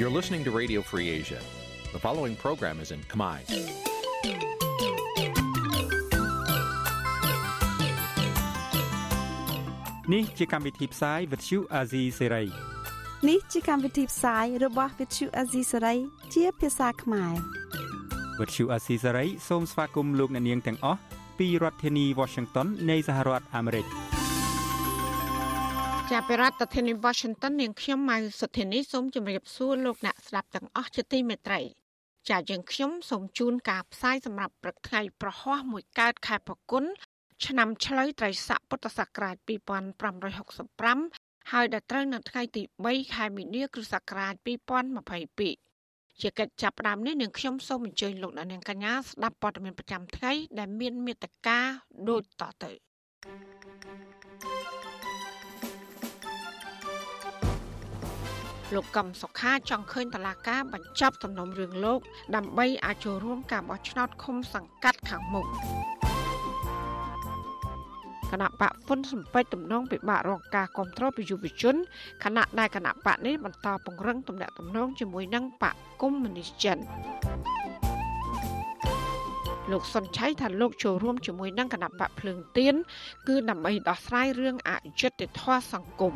[0.00, 1.40] You're listening to Radio Free Asia.
[1.92, 3.36] The following program is in Khmer.
[10.12, 12.46] នេះជាកម្មវិធីផ្សាយ Vuthu Azizi Serai
[13.28, 15.98] នេះជាកម្មវិធីផ្សាយរបស់ Vuthu Azizi Serai
[16.34, 17.34] ជាភាសាខ្មែរ
[18.38, 21.00] Vuthu Azizi Serai សូមស្វាគមន៍លោកអ្នកនាងទាំងអស់
[21.38, 24.09] ពីរដ្ឋធានី Washington នៃសហរដ្ឋអាមេរិក
[26.16, 31.60] ចាប់ពីរដ្ឋធានី Washington នាងខ្ញុំម៉ៅសុធានីសូមជម្រាបសួរលោកអ្នកស្ដាប់ទាំងអស់ជាទីមេត្រី
[32.28, 36.84] ចាយើងខ្ញុំសូមជូនការផ្សាយសម្រាប់ព្រឹកថ្ងៃប្រហោះមួយកើតខែប្រគុណ
[37.46, 39.36] ឆ្នាំឆ្លូវត្រីស័កពុទ្ធសករាជ
[40.28, 44.34] 2565ហើយដល់ត្រូវនៅថ្ងៃទី3ខែមីនាគ្រិស្តសករាជ
[45.08, 51.58] 2022ជាកិច្ចចាប់ផ្ដើមនេះនឹងខ្ញុំសូមអញ្ជើញលោកអ្នកនាងកញ្ញាស្ដាប់ព័ត៌មានប្រចាំថ្ងៃដែលមានមេត្តា
[52.08, 52.70] ដូចតទៅ
[58.74, 62.00] លោកកឹមសុខាចង់ឃើញតឡាការបញ្ចប់សំណុំរឿងលោក
[62.36, 65.46] ដើម្បីអាចចូលរួមការបោះឆ្នោតឃុំសង្កាត់ខាងមុខ
[68.30, 71.74] គណៈបកហ៊ុនសំពេចទំនងពិបាករកការគ្រប់គ្រងពីយុវជន
[72.24, 76.78] គណៈដែលគណៈបកនេះបន្តពង្រឹងទំនាក់ទំនងជាមួយនឹងបកកុម្មុយនីសចិន
[79.70, 82.74] លោកសុនឆៃថាលោកចូលរួមជាមួយនឹងគណៈបកភ្លើងទៀន
[83.28, 86.14] គឺដើម្បីដោះស្រាយរឿងអយុត្តិធម៌សង្គម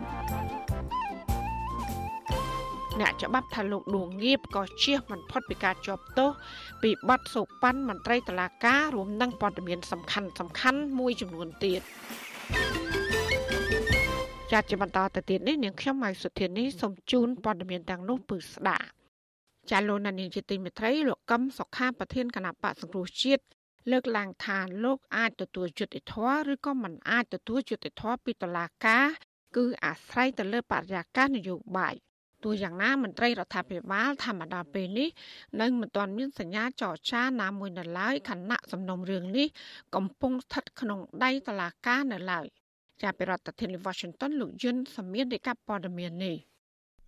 [3.00, 6.30] អ្នកច្បាប់ថាលោកដួងងៀបក៏ជៀសមិនផុតពីការជាប់ទោស
[6.82, 11.80] ពីបទសូប៉ាន់មន្ត្រីតឡាការរួមនឹងព័ត៌មានសំខាន់សំខាន់មួយចំនួនទៀត
[14.52, 18.86] ចាត់ជាបន្តទៅទៀតនេះនាងខ្ញុំម៉ៃសុធានីសូមជូនព័ត៌មានទាំងនោះពឺស្ដាប់
[19.70, 23.42] ចាលោកនាងជាទីមេត្រីលោកកឹមសុខាប្រធានគណៈបកសង្គ្រោះជាតិ
[23.90, 29.06] លើកឡើងថាលោកអាចទទួលយុត្តិធម៌ឬក៏មិនអាចទទួលយុត្តិធម៌ពីតុលាការ
[29.56, 31.94] គឺអាស្រ័យទៅលើបរិយាកាសនយោបាយ
[32.44, 35.08] ទោះយ៉ាងណាមន្ត្រីរដ្ឋាភិបាលធម្មតាពេលនេះ
[35.60, 39.46] នៅមិនទាន់មានសញ្ញាចរចាណាមួយនៅឡើយខណៈសំណុំរឿងនេះ
[39.94, 42.46] កំពុងស្ថិតក្នុងដៃតុលាការនៅឡើយ
[43.02, 46.36] ចាប់ពីរដ្ឋធានី Washington លោកយុនសមៀនរាយការណ៍ព័ត៌មាននេះ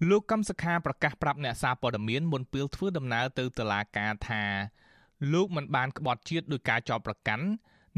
[0.09, 4.43] លោកកំសខាប្រកាសប្រាប់អ្នកសារព័ត៌មានមុនពេលធ្វើដំណើរទៅតុលាការថា
[5.33, 7.47] លោកមិនបានក្បត់ជាតិដោយការចោទប្រកាន់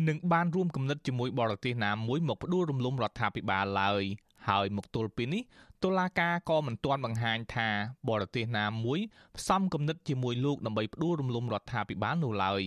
[0.09, 4.05] និងបានរួមគំនិតជាមួយបរទេសណាមួយមកផ្ដួលរំលំរដ្ឋាភិបាលឡើយ
[4.49, 5.43] ហើយមកទល់ពេលនេះ
[5.85, 7.69] តុលាការក៏មិនទាន់បង្ហាញថា
[8.09, 8.99] បរទេសណាមួយ
[9.37, 12.63] ផ្សំគំនិតជាមួយលោកដើម្បីផ្ដួលរំលំរដ្ឋាភិបាលនោះឡើយ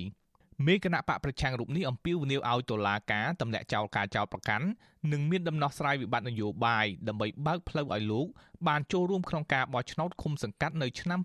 [0.67, 4.67] មេគណៈបកប្រឆាំងរូបនេះអំពាវនាវឲ្យតុលាការទម្លាក់ចោលការចោទប្រកាន់
[5.11, 8.27] និងមានដំណោះស្រាយវិបត្តិនយោបាយដើម្បីបើកផ្លូវឲ្យលោក
[8.67, 11.19] បានចូលរួមក្នុងការបោះឆ្នោតឃុំសង្កាត់នៅឆ្នាំ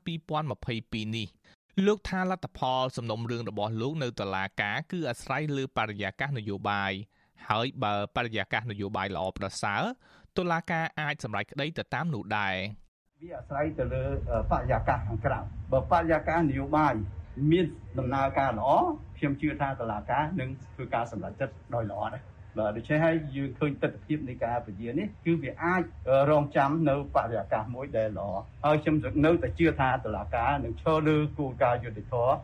[0.56, 1.28] 2022នេះ
[1.87, 6.93] លោកថាលទ្ធផលសំណុំរឿងរបស់លោកនៅតុលាការគឺអាស្រ័យលើបរិយាកាសនយោបាយ
[7.49, 9.83] ហើយបើបរិយាកាសនយោបាយល្អប្រសើរ
[10.39, 12.55] តុលាការអាចសម្រេចក្តីទៅតាមនោះដែរ
[13.23, 14.05] វាអាស្រ័យទៅលើ
[14.51, 15.39] បរិយាកាសខាងក្រៅ
[15.73, 16.95] បើបរិយាកាសនយោបាយ
[17.53, 17.67] មាន
[17.99, 18.69] ដំណើរការល្អ
[19.19, 22.23] ខ្ញុំជឿថាតុលាការនឹងធ្វើការសម្រេចចិត្តដោយល្អដែរ
[22.59, 25.83] បាទដូច្នេះហើយយើងឃើញទស្សនវិជ្ជានៃការពជានេះគឺវាអាច
[26.31, 28.31] រងចាំនៅបរិយាកាសមួយដែលល្អ
[28.65, 32.35] ហើយខ្ញុំនៅតែជឿថាតុលាការនឹងឈរលើគោលការណ៍យុត្តិធម៌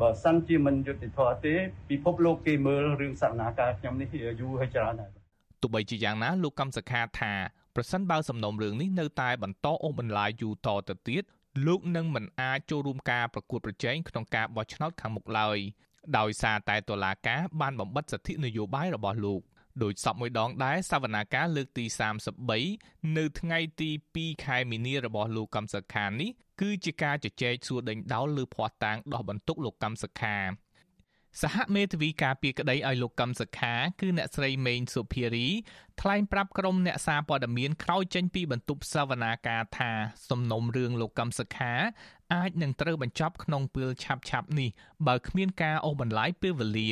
[0.00, 1.54] បើសិនជាមិនយុត្តិធម៌ទេ
[1.90, 4.08] ពិភពលោកគេមើលរឿងសកម្មភាពខ្ញុំនេះ
[4.40, 5.21] យូរហើយច្រើនហើយ
[5.62, 7.32] ទោះបីជាយ៉ាងណាលោកកំសខាថា
[7.76, 11.22] ប្រសិនបើសំណុំរឿងនេះនៅតែបន្តអូសបន្លាយយូរតទៅទៀត
[11.66, 15.58] លោកនឹងមិនអាចចូលរួមការប្រកួតប្រជែងក្នុងការបោះឆ្នោតខាងមុខឡើយ
[16.18, 19.42] ដោយសារតែតុលាការបានបំបិទសិទ្ធិនយោបាយរបស់លោក
[19.82, 21.84] ដោយសពមួយដងដែរសវនាការលើកទី
[22.50, 26.30] 33នៅថ្ងៃទី2ខែមីនារបស់លោកកំសខានេះ
[26.60, 30.36] គឺជាការជជែកសួរដេញដោលលើភ័ស្តុតាងដោះបន្ទុកលោកកំសខា
[31.40, 35.48] សហមេធាវីការពីក្តីឲ្យលោកកឹមសុខាគឺអ្នកស្រីមេងសុភារី
[36.00, 39.90] ថ្លែងប្រាប់ក្រុមអ្នកសារព័ត៌មានក្រោយចេញពីបន្ទប់សវនាការថា
[40.28, 41.72] សំណុំរឿងលោកកឹមសុខា
[42.34, 44.70] អាចនឹងត្រូវបញ្ចប់ក្នុងពេលឆាប់ឆាប់នេះ
[45.06, 46.90] បើគ្មានការអូសបន្លាយពេលវេលា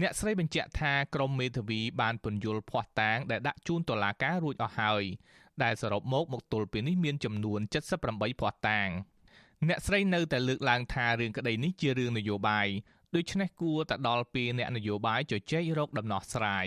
[0.00, 5.04] អ្នកស្រីបញ្ជាក់ថាក្រុមមេធាវីបានពន្យល់ភ័ស្តុតាងដែលដាក់ជូនតុលាការរួចអស់ហើយ
[5.62, 7.60] ដែលសរុបមកមកទល់ពេលនេះមានចំនួន
[8.00, 8.88] 78ភ័ស្តុតាង
[9.68, 12.68] អ្នកស្រីនៅតែលើកឡើងថារឿងក្តីនេះជារឿងនយោបាយ
[13.16, 16.66] ដូច្នេះគួរតែដល់ពេលអ្នកនយោបាយជជែករកដំណោះស្រាយ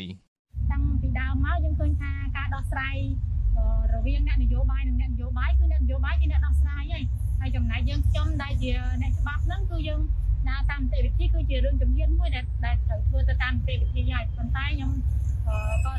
[0.71, 2.97] តាំងពីដើមមកយើងឃើញថាការដោះស្រាយ
[3.93, 7.03] រវាងអ្នកនយោបាយនិងអ្នកនយោបាយគឺអ្នកនយោបាយជាអ្នកដោះស្រាយហើយ
[7.39, 8.71] ហើយចំណែកយើងខ្ញុំដែលជា
[9.01, 10.01] អ្នកច្បាប់ហ្នឹងគឺយើង
[10.49, 14.91] ដើរតាមនីតិវិធីគឺជារឿងជំនាញមួយដែលដែលត្រូវធ្វើទៅតាមនីតិវិធីហើយប៉ុន្តែខ្ញុំ
[15.47, 15.93] ក៏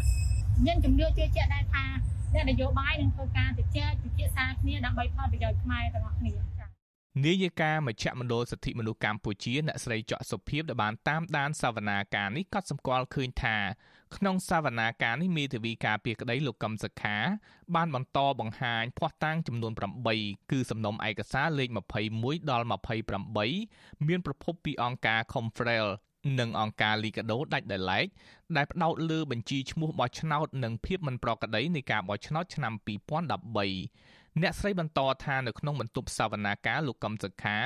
[0.65, 1.85] មានជំនឿជឿជាក់ដែរថា
[2.35, 6.56] អ្នកនយោបាយនឹងធ្វើការជជែកពិភាក្សាគ្នាដើម្បីផលប្រយោជន៍ខ្មែរទាំងអស់គ្នា
[7.25, 13.57] នាយិកាមជ្ឈមណ្ឌលសិទ្ធិមនុស្សកម្ពុជាអ្នកស្រីច័កសុភីបដែលបានតាមដានសវនាការនេះក៏សម្គាល់ឃើញថា
[14.17, 17.17] ក្នុងសវនាការនេះមេធាវីការពារក្តីលោកកឹមសុខា
[17.75, 19.73] បានបន្តបង្ហាញភ័ស្តុតាងចំនួន
[20.11, 21.69] 8គឺសំណុំឯកសារលេខ
[22.09, 22.67] 21ដល់
[23.35, 25.87] 28មានប្រភពពីអង្គការ Confrel
[26.39, 28.07] និងអង្គការ Liga do ដាច់ដោយឡែក
[28.57, 37.59] ដែលផ្ដោតលើបញ្ជីឈ្មោះបោះឆ្នោតនិងភាពមិនប្រក្រតីនៃការបោះឆ្នោតឆ្នាំ2013 អ្នកស្រីបន្តថានៅក្នុងបន្ទប់សវនាការលោកកឹមសុខា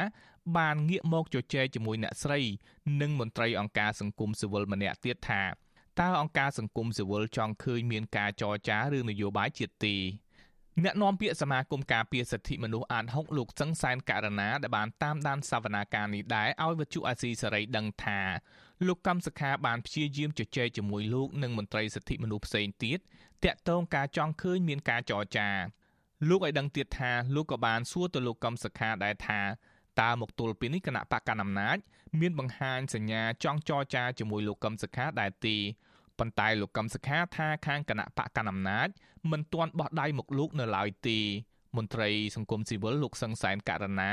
[0.57, 2.41] បានងាកមកជជែកជាមួយអ្នកស្រី
[3.01, 5.43] និងមន្ត្រីអង្គការសង្គមស៊ីវិលម្នាក់ទៀតថា
[6.01, 9.97] តើអង្គការសង្គមស៊ីវិលចង់ឃើញមានការចរចារឿងនយោបាយជាតិទេ
[10.85, 18.21] អ្នកនាំពាក្យសមាគមការពារសិទ្ធិមនុស្សអាត6លោកសឹងសែនករណាដែលបានតាមដានសវនាការនេះដែរឲ្យវិទ្យុអាស៊ីសេរីដឹងថា
[18.87, 22.99] លោកកម្មសខាបានព្យាយាមជជែកជាមួយលោកនិងមន្ត្រីសិទ្ធិមនុស្សផ្សេងទៀត
[23.45, 25.49] តាក់ទងការចង់ឃើញមានការចរចា
[26.29, 29.41] លោកឲ្យដឹងទៀតថាលោកក៏បានសួរទៅលោកកម្មសខាដែរថា
[30.01, 31.77] តើមកទល់ពេលនេះគណៈបកកណ្ដាលអំណាច
[32.21, 35.57] មានបង្ហាញសញ្ញាចង់ចរចាជាមួយលោកកឹមសុខាដែរទេ
[36.19, 38.89] ប៉ុន្តែលោកកឹមសុខាថាខាងគណៈបកកណ្ដាលអំណាច
[39.31, 41.19] មិនទាន់បោះដៃមកលោកនៅឡើយទេ
[41.77, 44.13] មន្ត្រីសង្គមស៊ីវិលលោកសឹងសែនករណា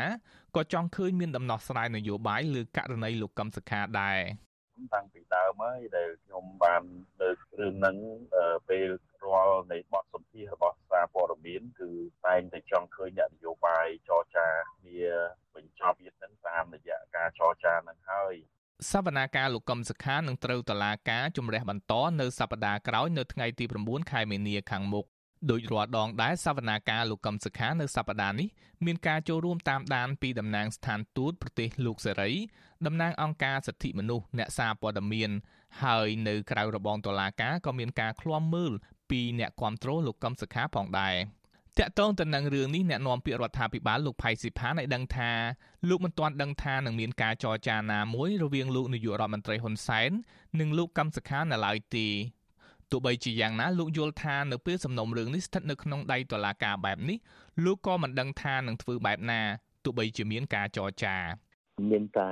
[0.55, 4.19] ក៏ចង់ឃើញមានដំណោះស្រាយនយោបាយលើករណីលោកកឹមសុខាដែរ
[4.93, 6.83] តាំងពីដើមហើយដែលខ្ញុំបាន
[7.21, 7.97] លើករឿងហ្នឹង
[8.69, 8.89] ពេល
[9.25, 11.91] រាល់នៃបទសម្ភាសរបស់សារព័ត៌មានគឺ
[12.27, 15.01] តែងតែចង់ឃើញអ្នកនយោបាយចរចាគ្នា
[15.55, 18.33] បញ្ចប់ទៀតហ្នឹងតាមរយៈការចរចាហ្នឹងហើយ
[18.91, 25.05] សវនាការលោកកឹមសុខានឹងត្រូវតឡាការជំរះបន្តនៅសប្តាហ៍ក្រោយនៅថ្ងៃទី9ខែមីនាខាងមុខ
[25.51, 28.47] ដោយរាល់ដងដែរសវនាការលោកកឹមសុខានៅសប្តាហ៍នេះ
[28.85, 32.31] មានការចូលរួមតាមដានពីតំណាងស្ថានទូតប្រទេសលោកសេរី
[32.85, 35.29] តំណាងអង្គការសិទ្ធិមនុស្សអ្នកសារព័ត៌មាន
[35.83, 38.73] ហើយនៅក្រៅរបងតុលាការក៏មានការឃ្លាំមើល
[39.09, 41.15] ពីអ្នកគ្រប់គ្រងលោកកឹមសុខាផងដែរ
[41.79, 45.31] តាក់ទងទៅនឹងរឿងនេះអ្នកនាំពាក្យរដ្ឋាភិបាលលោកផៃស៊ីផានឲ្យដឹងថា
[45.89, 50.11] លោកមិនទាន់ដឹងថានឹងមានការចរចាណាមួយរវាងលោកនាយករដ្ឋមន្ត្រីហ៊ុនសែន
[50.59, 52.07] និងលោកកឹមសុខានៅឡើយទេ
[52.91, 57.17] ទោះបីជាយ៉ាងណាលោកយល់ថានៅពេលសំណុំរឿងនេះស្ថិតនៅក្នុងដៃតុលាការបែបនេះ
[57.65, 59.41] លោកក៏មិនដឹងថានឹងធ្វើបែបណា
[59.83, 61.15] ទោះបីជាមានការចរចា
[61.91, 62.31] មានតែ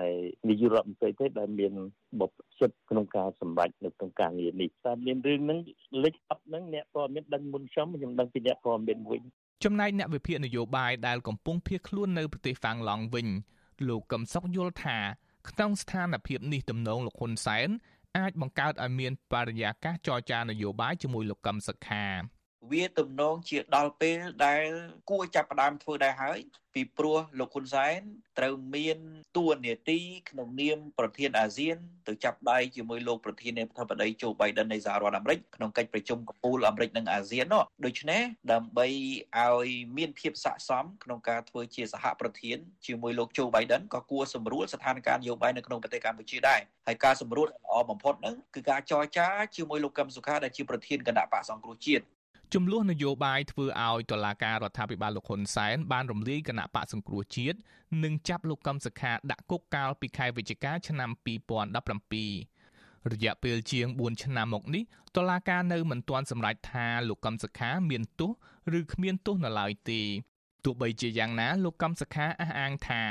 [0.50, 1.74] នាយករដ្ឋមន្ត្រីទេដែលមាន
[2.22, 5.60] បបសិទ្ធក្នុងការសម្រេចនៅក្នុងការងារនេះតែមានរឿងហ្នឹង
[6.04, 9.22] លេចអត់ហ្នឹងអ្នកព័ត៌មានដឹងមុនខ្ញុំខ្ញុំដឹងពីអ្នកព័ត៌មានវិញ
[9.64, 13.28] ចំណែកអ្នកវិភាគនយោបាយដែលកំពុងភៀសខ្លួននៅប្រទេសហ្វាំងឡង់វិញ
[13.88, 14.98] លោកកឹមសុខយល់ថា
[15.50, 17.70] ក្នុងស្ថានភាពនេះទំនងលោកហ៊ុនសែន
[18.18, 22.06] អាចបង្កើតឲ្យមានបរិយាកាសចរចានយោបាយជាមួយលោកកឹមសុខា
[22.71, 24.65] វាទំនងជាដល់ពេលដែល
[25.11, 26.39] គួរចាប់ផ្ដើមធ្វើដែរហើយ
[26.75, 28.01] ពីព្រោះលោកហ៊ុនសែន
[28.39, 28.99] ត្រូវមាន
[29.37, 29.99] ទួនាទី
[30.31, 31.77] ក្នុងនាមប្រធានអាស៊ាន
[32.09, 38.23] ទៅចាប់ដៃជាមួយលោកប្រធានាធិបតីโจ Biden នៃសហរដ្ឋអាមេរិកក្នុងកិច្ចប្រជុំកំពូលអាមេរិកនិងអាស៊ាននោះដូច្នេះ
[38.53, 38.87] ដើម្បី
[39.39, 52.05] ឲ្យមានភាពស័ក្តិសមក្នុងការធ្វើជាសហប្រធានជាមួយលោកโจ Biden ក៏គួរសម្រួលស្ថានភាពនយោបាយនៅក្នុងប្រទេសកម្ពុជាដែរហើយការសម្រួលល្អបំផុតហ្នឹងគឺការចរចាជាមួយលោកកឹមសុខាដែលជាប្រធានគណៈបកសង្គ្រោះជាតិ
[52.54, 57.58] ចំនួននយោបាយធ្វើឲ្យតុលាការរដ្ឋាភិបាលលោកហ៊ុនសែនបានរំលាយគណៈបកសង្គ្រោះជាតិ
[58.04, 61.10] និងចាប់លោកកឹមសុខាដាក់គុកកាលពីខែវិច្ឆិកាឆ្នាំ
[62.26, 64.84] 2017រយៈពេលជាង4ឆ្នាំមកនេះ
[65.16, 68.32] តុលាការនៅមិនទាន់សម្រេចថាលោកកឹមសុខាមានទោស
[68.80, 70.02] ឬគ្មានទោសនៅឡើយទេ
[70.66, 73.02] ទោះបីជាយ៉ាងណាលោកកឹមសុខាអះអាងថា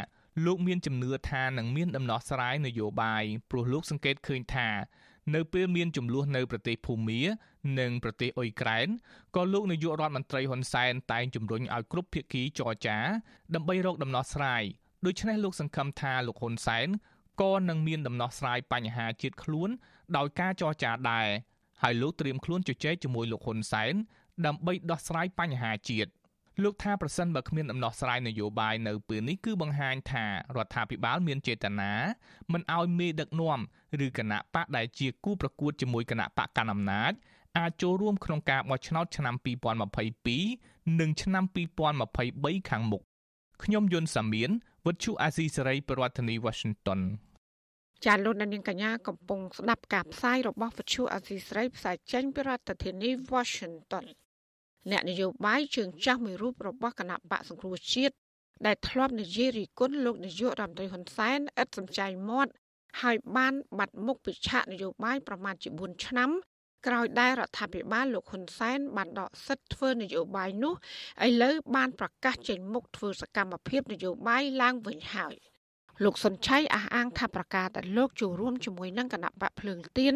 [0.46, 4.68] លោកមានជំនឿថានឹងមានដំណោះស្រាយនយោបាយព្រោះលោកសង្កេតឃើញថា
[5.34, 7.20] នៅពេលមានចំនួននៅប្រទេសភូមា
[7.80, 8.88] និងប្រទេសអ៊ុយក្រែន
[9.36, 12.98] ក៏លោកនាយករដ្ឋមន្ត្រីហ៊ុនសែនតែងជំរុញឲ្យគ្រប់ភាគីចរចា
[13.54, 14.62] ដើម្បីរកដំណោះស្រាយ
[15.06, 16.88] ដូច្នេះលោកសង្ឃឹមថាលោកហ៊ុនសែន
[17.42, 19.70] ក៏នឹងមានដំណោះស្រាយបញ្ហាជាតិខ្លួន
[20.16, 21.28] ដោយការចរចាដែរ
[21.82, 23.94] ហើយលោកត្រៀមខ្លួនជជែកជាមួយលោកហ៊ុនសែន
[24.46, 26.10] ដើម្បីដោះស្រាយបញ្ហាជាតិ
[26.62, 30.26] លោកថាប្រសិនបើគ្មានដំណោះស្រាយនយោបាយនៅពេលនេះគឺបង្ហាញថា
[30.56, 31.92] រដ្ឋាភិបាលមានចេតនា
[32.52, 33.60] មិនឲ្យមេដឹកនាំ
[34.06, 37.12] ឬគណៈបកដែលជាគូប្រកួតជាមួយគណៈបកកណ្ដាលអំណាច
[37.58, 39.34] អាចចូលរួមក្នុងការបោះឆ្នោតឆ្នាំ
[40.36, 41.44] 2022និងឆ្នាំ
[42.06, 43.02] 2023ខាងមុខ
[43.62, 44.50] ខ្ញុំយុនសាមៀន
[44.86, 47.00] វិទ្យុអាស៊ីសេរីប្រធានាធិបតី Washington
[48.04, 54.04] ចាលោកនាងកញ្ញាកំពុងស្ដាប់ការផ្សាយរបស់វិទ្យុអាស៊ីសេរីផ្សាយចេញពីរដ្ឋធានី Washington
[54.90, 58.14] អ្នកនយោបាយជើងចាស់មួយរូបរបស់គណៈបកសង្គ្រោះជាតិ
[58.66, 62.52] ដែលធ្លាប់និយាយរីគុណលោកនាយករដ្ឋមន្ត្រីហ៊ុនសែនឥតសំចៃមាត់
[63.02, 66.30] ហើយបានបាត់មុខពីឆាកនយោបាយប្រមាណជា4ឆ្នាំ
[66.86, 70.74] ក្រោយដែលរដ្ឋាភិបាលលោកហ៊ុនសែនបានដកសិទ្ធិធ្វើនយោបាយនោះ
[71.26, 75.34] ឥឡូវបានប្រកាសចេញមុខធ្វើសកម្មភាពនយោបាយឡើងវិញហើយ
[76.04, 80.14] លោកសុនឆៃអះអាងថាប្រកាសតែលោកចូលរួមជាមួយនឹងគណៈបកភ្លើងទៀន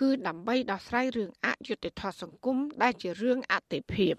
[0.00, 4.14] គឺដើម្បីដោះស្រាយរឿងអយុត្តិធម៌សង្គមដែលជារឿងអតិភិប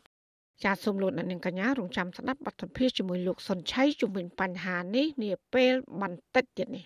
[0.63, 6.85] ចាសសូមលោកអ្នកនាងកញ្ញារងចាំស្ដាប់បទសម្ភាសជាមួយលោកសុនឆៃជំវិញបញ្ហានេះនាពេលបន្តិចទៀតនេះ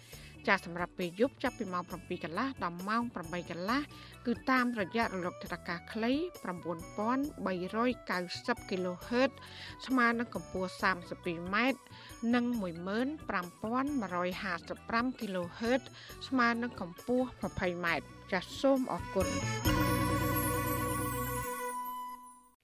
[0.47, 3.81] ចាសម្រាប់ពេលយប់ចាប់ពីម៉ោង7កន្លះដល់ម៉ោង8កន្លះ
[4.25, 9.31] គឺតាមរយៈរលកធាតុអាកាសខ្លី9390 kHz
[9.85, 11.55] ស្មើនឹងកម្ពស់ 32m
[12.33, 15.81] និង15155 kHz
[16.27, 17.87] ស្មើនឹងកម្ពស់ 20m
[18.31, 19.27] ចាសសូមអរគុណ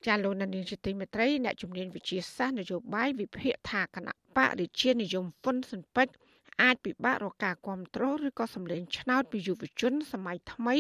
[0.06, 6.14] ចាលោកនានីជាទីមេត្រីអ្នកជំនាញវិទ្យាសាស្ត្រនយោបាយវិភាគថាគណៈបករាជានិយមហ៊ុនស៊ិនពេជ្រ
[6.62, 10.76] អាចពិបាករកការគ្រប់គ្រងឬក៏សម្លេងឆ្នោតពីយុវជន សម័យថ្មី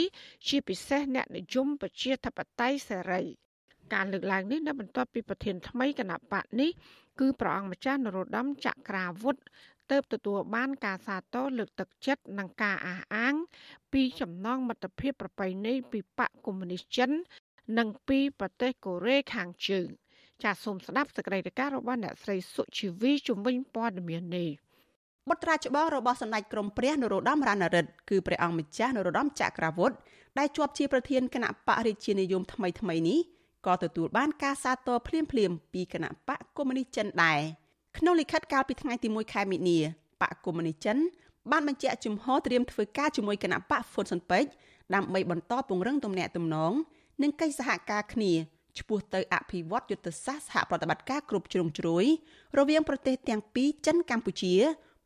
[0.47, 3.23] ជាពិសេសអ្នកនិយមប្រជាធិបតេយ្យសេរី
[3.93, 6.71] ការលើកឡើងនេះនៅបន្ទាប់ពីប្រធានថ្មីគណៈបកនេះ
[7.19, 9.37] គឺព្រះអង្គម្ចាស់នរោត្តមចក្រាវុធ
[9.91, 13.35] ទៅទទួលបានការសាទរលើកទឹកចិត្តនិងការអះអាង
[13.93, 17.11] ពីចំណងមិត្តភាពប្រពៃណីពីបកកុម្មុយនីសចិន
[17.77, 19.87] និងពីប្រទេសកូរ៉េខាងជើង
[20.43, 24.49] ចាសសូមស្ដាប់សេចក្តីរាយការណ៍របស់អ្នកស្រីសុជីវីជំនាញព័ត៌មាននេះ
[25.29, 29.95] បុត្រាច្បងរបស់សម្ដេចក្រមព្រះនរោត្តមរណរដ្ឋគឺព្រះអង្គម្ចាស់នរោត្តមចក្រវុឌ្ឍ
[30.37, 33.19] ដែលជាប់ជាប្រធានគណៈបករាជានិយមថ្មីថ្មីនេះ
[33.65, 37.39] ក៏ទទួលបានការសាទរភ្លាមភ្លាមពីគណៈបកកុម្មុយនីសចិនដែរ
[37.97, 39.79] ក្នុងលិខិតកាលពីថ្ងៃទី1ខែមិនិនា
[40.21, 40.97] បកកុម្មុយនីសចិន
[41.51, 44.49] បានបញ្ជាក់ជំហរត្រៀមធ្វើការជាមួយគណៈបកហ្វុនស៊ុនពេជ្រ
[44.95, 46.73] ដើម្បីបន្តពង្រឹងទំនាក់ទំនង
[47.21, 48.31] និងកិច្ចសហការគ្នា
[48.79, 52.05] ឆ្ពោះទៅអភិវឌ្ឍយុទ្ធសាស្ត្រសហប្រតិបត្តិការគ្រប់ជ្រុងជ្រោយ
[52.57, 54.55] រវាងប្រទេសទាំងពីរចិនកម្ពុជា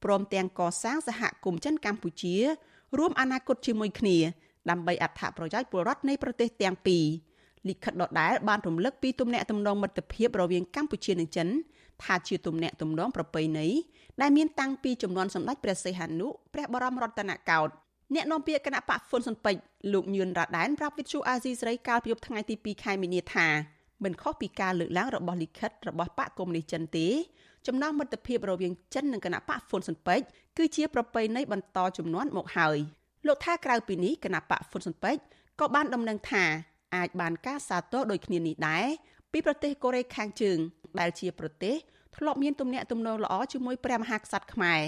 [0.04, 2.36] ព្រមទាំងកសាងសហគមន៍ចិនកម្ពុជា
[2.98, 4.18] រួមអនាគតជាមួយគ្នា
[4.70, 7.06] ដើម្បីអត្ថប្រយោជន៍ពលរដ្ឋនៃប្រទេសទាំងពីរ
[7.70, 11.48] លិខិតដដែលបានរំលឹកពីទំនាក់ទំនងមិត្តភាពរវាងកម្ពុជានិងចិន
[12.04, 13.68] ថាជាទំនាក់ទំនងប្រពៃណី
[14.22, 17.74] ដែលមានតាំងពីចំនួនសម្ដេចព្រះសីហនុព្រះបរមរតនកោដ្ឋ
[18.16, 19.62] អ្នកនាំពាក្យគណៈបកហ្វុនស៊ុនពេជ្រ
[19.94, 23.48] លោកញឿនរ៉ាដែនប្រាប់វិទ្យុអាស៊ីសេរីកាលពីយប់ថ្ងៃទី2ខែមីនាថា
[24.04, 27.08] មិនខុសពីការលើកឡើងរបស់លិខិតរបស់បកកុម្មុយនីសចិនទេ
[27.68, 30.26] ចំណងមិត្តភាពរវាងចិននិងគណៈបកហ្វុនស៊ុនពេជ្រ
[30.58, 32.78] គឺជាប្រពៃណីបន្តចំនួនមកហើយ
[33.28, 35.22] លោកថាក្រៅពីនេះគណៈបកហ្វុនស៊ុនពេជ្រ
[35.60, 36.44] ក៏បានដំណឹងថា
[36.96, 38.86] អាចបានការសាទរដូចគ្នានេះដែរ
[39.32, 40.58] ពីប្រទេសកូរ៉េខាងជើង
[41.00, 41.76] ដែលជាប្រទេស
[42.16, 44.82] ធ្លាប់មានទំនាក់ទំនងល្អជាមួយព្រះមហាក្សត្រខ្មែរ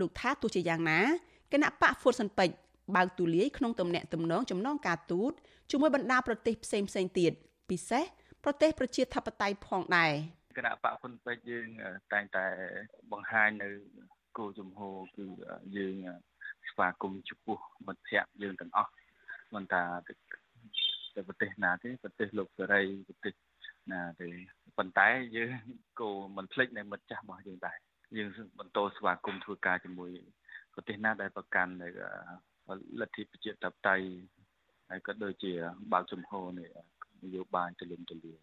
[0.00, 1.00] លោកថាទោះជាយ៉ាងណា
[1.52, 2.54] គណៈបកហ្វុនស៊ុនពេជ្រ
[2.96, 5.32] បើកទូលាយក្នុងទំនាក់ទំនងចំណងការទូត
[5.70, 7.32] ជាមួយបណ្ដាប្រទេសផ្សេងផ្សេងទៀត
[7.70, 8.04] ពិសេស
[8.44, 10.12] ប្រទេសប្រជាធិបតេយ្យផងដែរ
[10.56, 11.66] គណៈបកហ៊ុនពេជ្រយើង
[12.12, 12.46] តែងតែ
[13.12, 13.68] បង្ហាញនៅ
[14.38, 15.24] គោលជំហរគឺ
[15.76, 15.94] យើង
[16.70, 18.92] ស្វាគមន៍ចំពោះមិត្តភ័ក្តិយើងទាំងអស់
[19.54, 19.82] មិនថា
[21.14, 23.34] ទៅប្រទេសណាទេប្រទេសលោកសេរីប្រទេស
[23.92, 24.28] ណាទេ
[24.78, 25.50] ប៉ុន្តែយើង
[26.00, 27.78] ក៏មិនភ្លេចនៅមិត្តចាស់របស់យើងដែរ
[28.16, 30.10] យើងបន្តស្វាគមន៍ធ្វើការជាមួយ
[30.74, 31.88] ប្រទេសណាដែលប្រកាន់នៅ
[33.00, 34.06] លទ្ធិប្រជាធិបតេយ្យ
[34.90, 35.52] ហើយក៏ដូចជា
[35.92, 36.66] បើកចំហនៃ
[37.24, 38.38] នយោបាយទូលំទូលាយ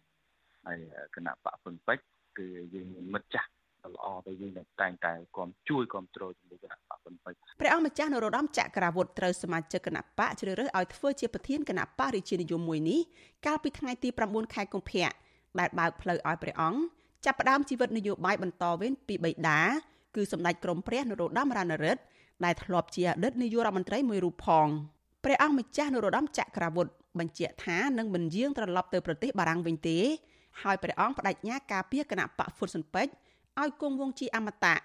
[0.66, 0.78] ហើយ
[1.14, 2.04] គណៈបកពឹងពេជ្រ
[2.38, 3.48] គឺយើងមិត្តចាស់
[3.94, 13.00] ល្អទៅយើងតែងតែគាំជួយគាំទ្រជាមួយគណៈបកពឹងពេជ្រព្រះអង្គម្ចាស់នរោត្តមចក្រវុឌ្ឍត្រូវសមាជិកគណៈបកជ្រើសរើសឲ្យធ្វើជាប្រធានគណៈបករាជានិយមមួយនេះ
[13.46, 15.10] កាលពីថ្ងៃទី9ខែកុម្ភៈ
[15.60, 16.80] ដែលបើកផ្លូវឲ្យព្រះអង្គ
[17.24, 19.60] ចាប់ផ្ដើមជីវិតនយោបាយបន្តវេនពីបិតា
[20.16, 22.02] គឺសម្ដេចក្រមព្រះនរោត្តមរណរដ្ឋ
[22.44, 24.66] ដែលធ្លាប់ជាអតីតនាយករដ្ឋមន្ត្រីមួយរូបផង
[25.24, 29.98] ព្រះអង្គម្ចាស់នរោត្តមចក្រវុឌ្ឍបញ្ជាក់ថានឹងមិនយាងត្រឡប់ទៅប្រទេសបារាំងវិញទេ
[30.62, 33.12] ហើយព្រះអង្គបដិញ្ញាការពារគណៈបកហ្វុតស៊ុនពេជ្រ
[33.62, 34.78] ឲ្យគង់វង្សជាអមតៈត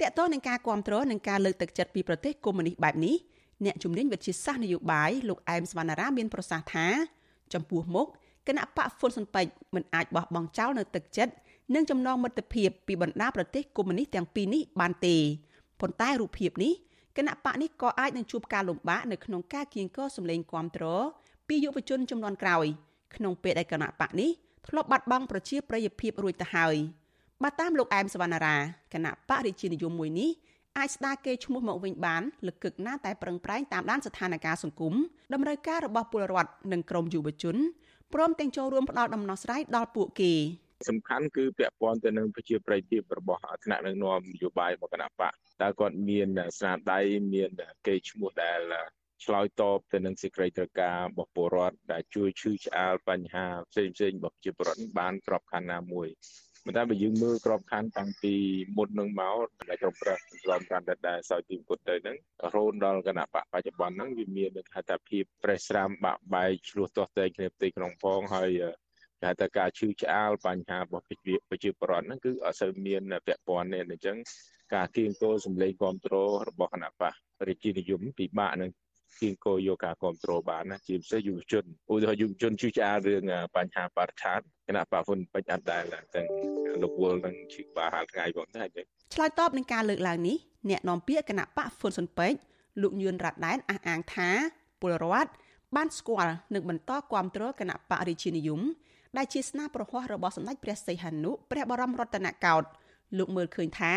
[0.00, 3.16] កតនឹងការគ្រប់គ្រងនិងការលើកទឹកចិត្តពីប្រទេសកុម្មុយនីសបែបនេះ
[3.64, 6.86] អ្នកជំនាញវិទ្យាសាស្ត្រនយោបាយលោកអែមសវណ្ណារាមានប្រសាសន៍ថា
[7.52, 8.06] ចំពោះមុខ
[8.48, 11.32] គណៈបកហ្វុនស៊ុនពេជ្រមិនអាចបោះបង់ចោលនៅទឹកចិត្ត
[11.74, 15.16] និងចំណងមិត្តភាពពីបណ្ដាប្រទេសកុម្មុយនីសទាំងពីរនេះបានទេ
[15.80, 16.72] ប៉ុន្តែរូបភាពនេះ
[17.16, 20.84] គណៈបកនេះក៏អាចនឹងជួបការលំបាកនៅក្នុងការគៀងគរសម្លេងគាំទ្រ
[21.48, 22.66] ពីយុវជនចំនួនក្រោយ
[23.16, 24.30] ក្នុងពេលដែលគណៈបកនេះ
[24.68, 26.76] ធ្លាប់បាត់បង់ប្រជាប្រិយភាពរួចទៅហើយ
[27.42, 28.56] បើតាមលោកអែមសវណ្ណារា
[28.92, 30.30] គណៈបរិជានិយមមួយនេះ
[30.78, 34.94] អាចស្ដារគេឈ្មោះមកវិញបានលឹកកឹកណាស់តែប្រឹងប្រែងតាមដានស្ថានភាពសង្គម
[35.34, 37.56] តម្រូវការរបស់ពលរដ្ឋនិងក្រមយុវជន
[38.14, 40.32] ព្រមទាំងចូលរួមផ្ដល់ដំណោះស្រាយដល់ពួកគេ
[40.88, 46.28] សំខាន់គឺពាក់ព័ន្ធទៅនឹងប្រជាប្រិយភាពរបស់ថ្នាក់ដឹកនាំនយោបាយរបស់គណៈបកតើគាត់មាន
[46.58, 47.00] ស្នាដៃ
[47.34, 47.50] មាន
[47.86, 48.60] កេរ្តិ៍ឈ្មោះដែល
[49.24, 56.08] ឆ្លើយតបទៅនឹងសេចក្តីត្រូវការរបស់ពលរដ្ឋដែលជួយឈឺឆ្អាលបញ្ហាផ្សេងផ្សេងរបស់ប្រជាពលរដ្ឋបានក្របខ័ណ្ឌណាមួយ
[56.64, 58.34] ប៉ុន្តែបើយើងមើលក្របខ័ណ្ឌតាំងពី
[58.76, 68.50] មុននឹងមកដែលក្រុមប្រឹក្សាស្លំកាន់តែដែលសោយទីពុតទៅហ្នឹងរហូតដល់គណៈបកបច្ចុប្បន្នហ្នឹងវាមានហត្ថភាពប្រេះស្រាំបាក់បែកឆ្លោះទាស់តែងគ្នាផ្ទៃក្នុងផងហើយ
[69.22, 74.16] គេថាការឈឺឆ្អាលបញ្ហារបស់ប្រជាពលរដ្ឋហ្នឹងគឺអត់សូវមានពាក់ព័ន្ធទេអញ្ចឹង
[74.74, 77.14] ការគៀងគោសម្លេងគ្រប់គ្រងរបស់គណៈបក
[77.48, 78.70] រាជានិយមពិបាកនឹង
[79.20, 83.22] គៀងគោយកការគ្រប់គ្រងបានណាជាពិសេសយុវជនឧទាហរណ៍យុវជនជឿឆ្អាលរឿង
[83.56, 86.26] បញ្ហាបរិស្ថានគណៈបកហ៊ុនពេជ្រអត់ដែលទាំង
[86.82, 88.68] លោកវល់នឹងឈឺបាហាលថ្ងៃផងដែរ
[89.14, 90.36] ឆ្លើយតបនឹងការលើកឡើងនេះ
[90.70, 92.38] អ្នកនាំពាក្យគណៈបកហ៊ុនស៊ុនពេជ្រ
[92.82, 94.28] លោកញឿនរ៉ាត់ដែនអះអាងថា
[94.80, 95.30] ពលរដ្ឋ
[95.76, 98.60] បានស្គាល់និងបន្តគ្រប់គ្រងគណៈបករាជានិយម
[99.16, 102.68] ដែលជាស្នាប្រហ័សរបស់សម្ដេចព្រះសីហនុព្រះបរមរតនកោដ្ឋ
[103.18, 103.92] លោកមើលឃើញថា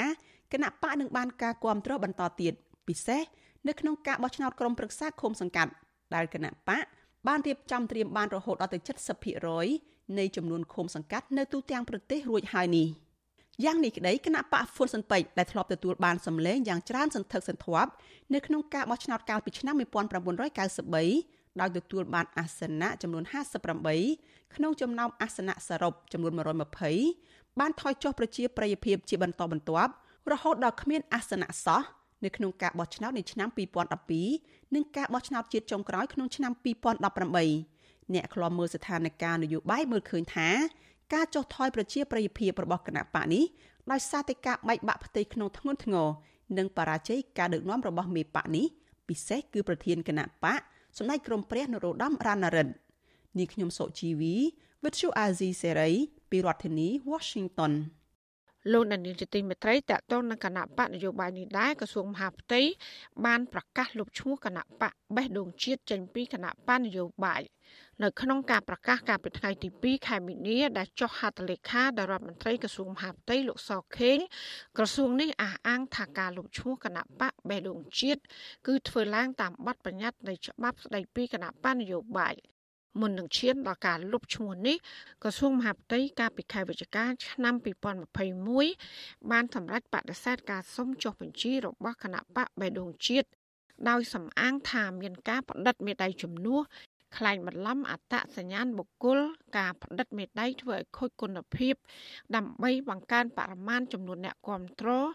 [0.53, 2.53] គណៈបកនឹងបានការគ្រប់គ្រងបន្តទៀត
[2.87, 3.21] ពិសេស
[3.67, 5.71] នៅក្នុងការបោះឆ្នោតក្រុមប្រឹក្សាឃុំសង្កាត់
[6.15, 6.85] ដែលគណៈបក
[7.27, 8.79] បានរៀបចំត្រៀមបានរហូតដល់ទៅ
[9.47, 12.87] 70%នៃចំនួនឃុំសង្កាត់នៅទូទាំងប្រទេសរួចហើយនេះ
[13.63, 17.91] យ៉ាងនេះក្តីគណៈបកហ្វុនសិនពេចដែលធ្លាប់ទទួលបានសម្លេងយ៉ាងច្រើនសន្ធឹកសន្ធាប់
[18.33, 23.23] នៅក្នុងការបោះឆ្នោតកាលពីឆ្នាំ1993ដោយទទួលបានអាសនៈចំនួន
[23.89, 26.33] 58ក្នុងចំណោមអាសនៈសរុបចំនួន
[26.95, 29.91] 120បានថយចុះប្រជាប្រិយភាពជាបន្តបន្ទាប់
[30.31, 31.81] រហូតដល់គ្មានអាសនៈសោះ
[32.25, 33.49] នៅក្នុងការបោះឆ្នោតនៃឆ្នាំ
[34.11, 36.51] 2012និងការបោះឆ្នោតជាតិចុងក្រោយក្នុងឆ្នាំ
[37.15, 40.49] 2018អ្នកខ្លាំមើលស្ថានភាពនយោបាយមើលឃើញថា
[41.13, 43.43] ការចុះថយប្រជាប្រិយភាពរបស់គណៈបកនេះ
[43.91, 46.07] ដោយសារតែការបែកបាក់ផ្ទៃក្នុងធ្ងន់ធ្ងរ
[46.57, 48.65] និងបរាជ័យការដឹកនាំរបស់មេបកនេះ
[49.07, 50.59] ពិសេសគឺប្រធានគណៈបក
[50.97, 52.73] សម្ដេចក្រមព្រះនរោត្តមរណរដ្ឋ
[53.37, 54.35] នាងខ្ញុំសុជីវី
[54.83, 55.91] វិទ្យុអាស៊ីសេរី
[56.31, 57.73] ពីរដ្ឋធានី Washington
[58.71, 62.61] លោកដានីលជាទីមេត្រីតកតងនឹងគណៈបកនយោបាយនេះដែរក្រសួងមហាផ្ទៃ
[63.25, 67.41] បានប្រកាសលុបឈ្មោះគណៈបកបេះដូងជាតិចេញពីគណៈបកនយោបាយ
[68.03, 74.17] នៅក្នុងការប្រកាសកាលពីថ្ងៃទី2ខែមីនាដែលចុះហត្ថលេខាដល់រដ្ឋមន្ត្រីក្រសួងមហាផ្ទៃលោកសខេង
[74.77, 78.21] ក្រសួងនេះអះអាងថាការលុបឈ្មោះគណៈបកបេះដូងជាតិ
[78.67, 82.35] គឺធ្វើឡើងតាមបទបញ្ញត្តិនៃច្បាប់ស្តីពីគណៈបកនយោបាយ
[82.99, 84.77] មុននឹងឈានដល់ការលុបឈ្មោះនេះ
[85.23, 87.55] ក្រសួងមហាផ្ទៃកាលពីខែវិច្ឆិកាឆ្នាំ
[88.43, 93.27] 2021បានសម្រេចបដិសេធការសុំចុះបញ្ជីរបស់គណៈបកបេះដូងជាតិ
[93.89, 96.61] ដោយសំអាងថាមានការផ្តិតមេដៃជំនួស
[97.17, 99.19] ខ្លែងបន្លំអត្តសញ្ញាណបុគ្គល
[99.57, 101.73] ការផ្តិតមេដៃធ្វើឲ្យខូចគុណភាព
[102.35, 105.07] ដើម្បីបង្កើនបរិមាណចំនួនអ្នកគ្រប់គ្រង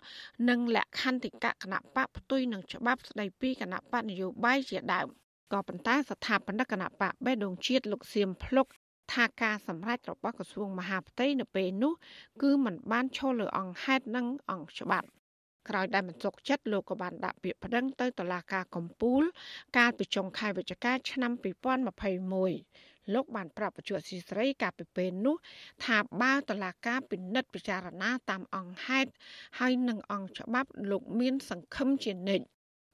[0.49, 5.09] និងលក្ខន្តិកៈគណៈបកផ្ទុយនឹងច្បាប់ស្តីពីគណៈបកនយោបាយជាដើម
[5.53, 8.67] ក៏ប៉ុន្តែស្ថាបនិកគណៈបកបេះដូងជាតិលោកសៀមភ្លុក
[9.13, 11.93] ថាការសម្រេចរបស់ក្រសួងមហាផ្ទៃនៅពេលនោះ
[12.43, 15.09] គឺมันបានឈលលើអង្គហេតុនិងអង្គច្បាប់
[15.69, 19.23] ក្រោយដែលមិនទុកចិត្តលោកក៏បានដាក់ពាក្យប្តឹងទៅតុលាការកំពូល
[19.79, 21.33] កាលពីចុងខែវិច្ឆិកាឆ្នាំ
[22.03, 25.37] 2021លោកបានប្រាប់បញ្ជាស៊ីស្រីកាលពីពេលនោះ
[25.85, 29.11] ថាបើតុលាការពិនិត្យពិចារណាតាមអង្គហេតុ
[29.59, 32.47] ហើយនឹងអង្គច្បាប់លោកមានសង្ឃឹមជានិច្ច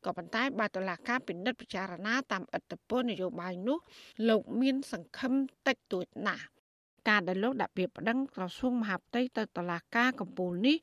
[0.08, 3.78] ក៏ប៉ុន្តែបើតុលាការពិនិត្យពិចារណាតាមអត្តពលនយោបាយនោះ
[4.28, 5.32] លោកមានសង្ឃឹម
[5.66, 6.44] តិចតួចណាស់
[7.08, 10.76] ការដែលលោកដាក់ពាក្យប្តឹងក្រសួងមហាផ្ទៃទៅតុលាការកំពូលនេះ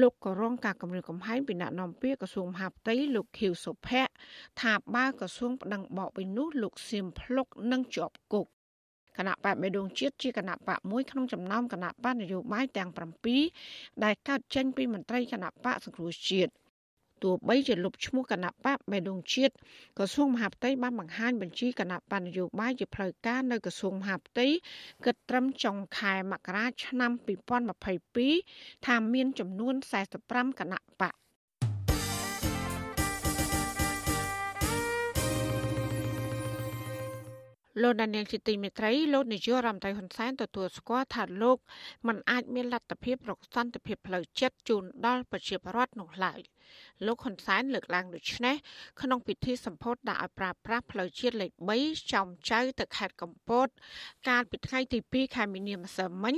[0.00, 4.12] លោកក៏រងការគម្រាមកំហែងពីអ្នកនាំពាក្យក្រសួងមហាផ្ទៃលោកខៀវសុភ័ក្រ
[4.60, 8.46] ថាបើក្រសួងប្តឹងបកវិញនោះលោកសៀមភ្លុកនឹងជាប់គុក
[9.18, 12.90] គណៈបកបេដងជាតិជាគណៈបកមួយក្នុងចំណោមគណៈបកនយោបាយទាំង
[13.46, 16.52] 7ដែលកើតចេញពីមន្ត្រីគណៈបកសង្គ្រោះជាតិ
[17.22, 19.54] ទោះបីជាលុបឈ្មោះគណៈបកបេដងជាតិ
[19.98, 24.46] ក្រសួងមហាផ្ទៃបានបង្ហាញបញ្ជីគណៈបកនយោបាយជាផ្លូវការនៅក្រសួងមហាផ្ទៃ
[25.04, 27.12] គិតត្រឹមចុងខែមករាឆ្នាំ
[27.98, 29.74] 2022ថាមានចំនួន
[30.20, 31.14] 45គណៈបក
[37.82, 41.58] លោកដានៀងជាទីមេត្រីលោកនាយករដ្ឋមន្ត្រីហ៊ុនសែនទទួលស្គាល់ថាលោក
[42.06, 46.40] មិនអាចមានលទ្ធភាពរកសន្តិភាពផ្លូវចិត្តជូនដល់ប្រជាពលរដ្ឋនោះឡើយ។
[47.06, 48.56] លោកហ៊ុនសែនលើកឡើងដូចនេះ
[49.00, 51.50] ក្នុងពិធីសម្ពោធដាក់ឲ្យប្រើប្រាស់ផ្លូវជាតិលេខ
[51.82, 53.68] 3ចំចៅទៅខេត្តកំពត
[54.28, 56.36] កាលពីថ្ងៃទី2ខែមីនាម្សិលមិញ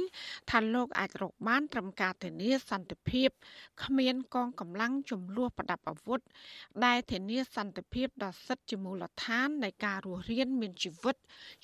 [0.51, 3.29] ថាលោកអាចរកបានត្រឹមការធានាសន្តិភាព
[3.85, 6.21] គ្មានកងកម្លាំងចំនួនប្រដាប់អាវុធ
[6.85, 11.17] ដែលធានាសន្តិភាពដល់សិទ្ធិជាមូលដ្ឋាននៃការរស់រានមានជីវិត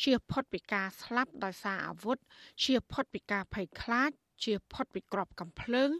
[0.02, 2.18] ជាផុតពីការស្លាប់ដោយសារអាវុធ
[2.64, 4.10] ជាផុតពីការភ័យខ្លាច
[4.44, 5.90] ជាផុតពីក្របកំភ្លើង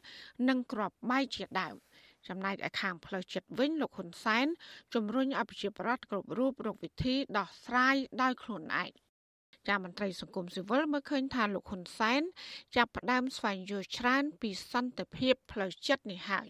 [0.48, 1.74] និងក្របបែកជាដើម។
[2.28, 4.46] ចំណែកឯខាងផ្លូវចិត្តវិញលោកហ៊ុនសែន
[4.94, 8.90] ជំរុញឲ្យប្រជាប្រដ្ឋគ្រប់រូបរកវិធីដោះស្រាយដោយខ្លួនឯង
[9.68, 12.22] ចាមន្ត្រីសង្គមស៊ីវិលមើលឃើញថាលោកហ៊ុនសែន
[12.76, 16.48] ចាប់ផ្ដើមស្វែងយល់ច្រើន ពីសន្តិភាពផ្លូវចិត្តនេះហើយ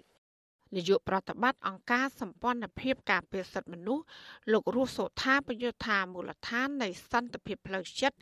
[0.76, 4.04] នាយកប្រតិបត្តិអង្គការសម្ព័ន្ធភាពការពារសិទ្ធិមនុស្ស
[4.52, 8.18] លោករស់សូថាបយុថាមូលដ្ឋាននៃសន្តិភាពផ្លូវចិត្ត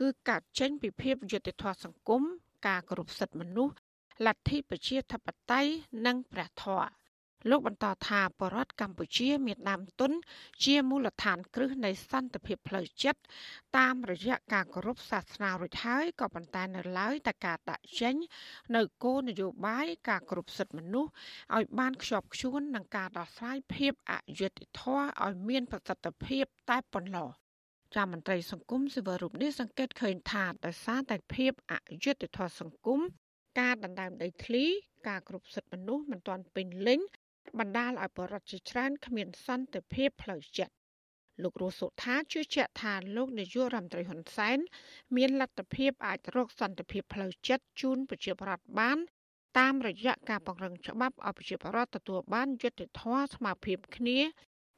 [0.00, 2.22] គឺកើតចេញពីភាពយុត្តិធម៌សង្គម
[2.66, 3.74] ការគោរពសិទ្ធិមនុស្ស
[4.26, 5.70] លទ្ធិប្រជាធិបតេយ្យ
[6.06, 6.90] និងព្រះធម៌
[7.50, 10.12] លោកបន្តថាបរដ្ឋកម្ពុជាមានដើមទុន
[10.64, 13.20] ជាមូលដ្ឋានគ្រឹះនៃសន្តិភាពផ្លូវចិត្ត
[13.78, 18.14] តាមរយៈការគោរពសាសនារួចហើយក៏ប៉ុន្តែនៅឡើយតែការដាក់ចេញ
[18.76, 21.10] នៅគោលនយោបាយការគោរពសិទ្ធិមនុស្ស
[21.56, 27.28] ឲ្យបានខ្ជាប់ខ្ជួននឹងការដោះស្រាយភាពអយុត្តិធម៌ឲ្យមានប្រសិទ្ធភាពតែប៉ុណ្ណោះ
[27.94, 33.00] ចាំមន្ត្រីសង្គមស៊ីវិលរូបនេះសង្កេតឃើញថាដោយសារតែភាពអយុត្តិធម៌សង្គម
[33.60, 34.64] ការដណ្ដើមដីធ្លី
[35.08, 37.00] ការគ្រប់សិទ្ធិមនុស្សមិនទាន់ពេញលេញ
[37.58, 40.74] បណ្ដាលឲ្យបរិវត្តជាច្រើនគ្មានសន្តិភាពផ្លូវចិត្ត
[41.42, 44.58] លោករស់សុថាជឿជាក់ថាលោកនាយករដ្ឋមន្ត្រីហ៊ុនសែន
[45.16, 48.98] មានលទ្ធភាពអាចរកសន្តិភាពផ្លូវចិត្តជូនប្រជាពលរដ្ឋបាន
[49.58, 54.18] តាមរយៈការពង្រឹងច្បាប់ឲ្យប្រជាពលរដ្ឋទទួលបានយុត្តិធម៌ស្មើភាពគ្នា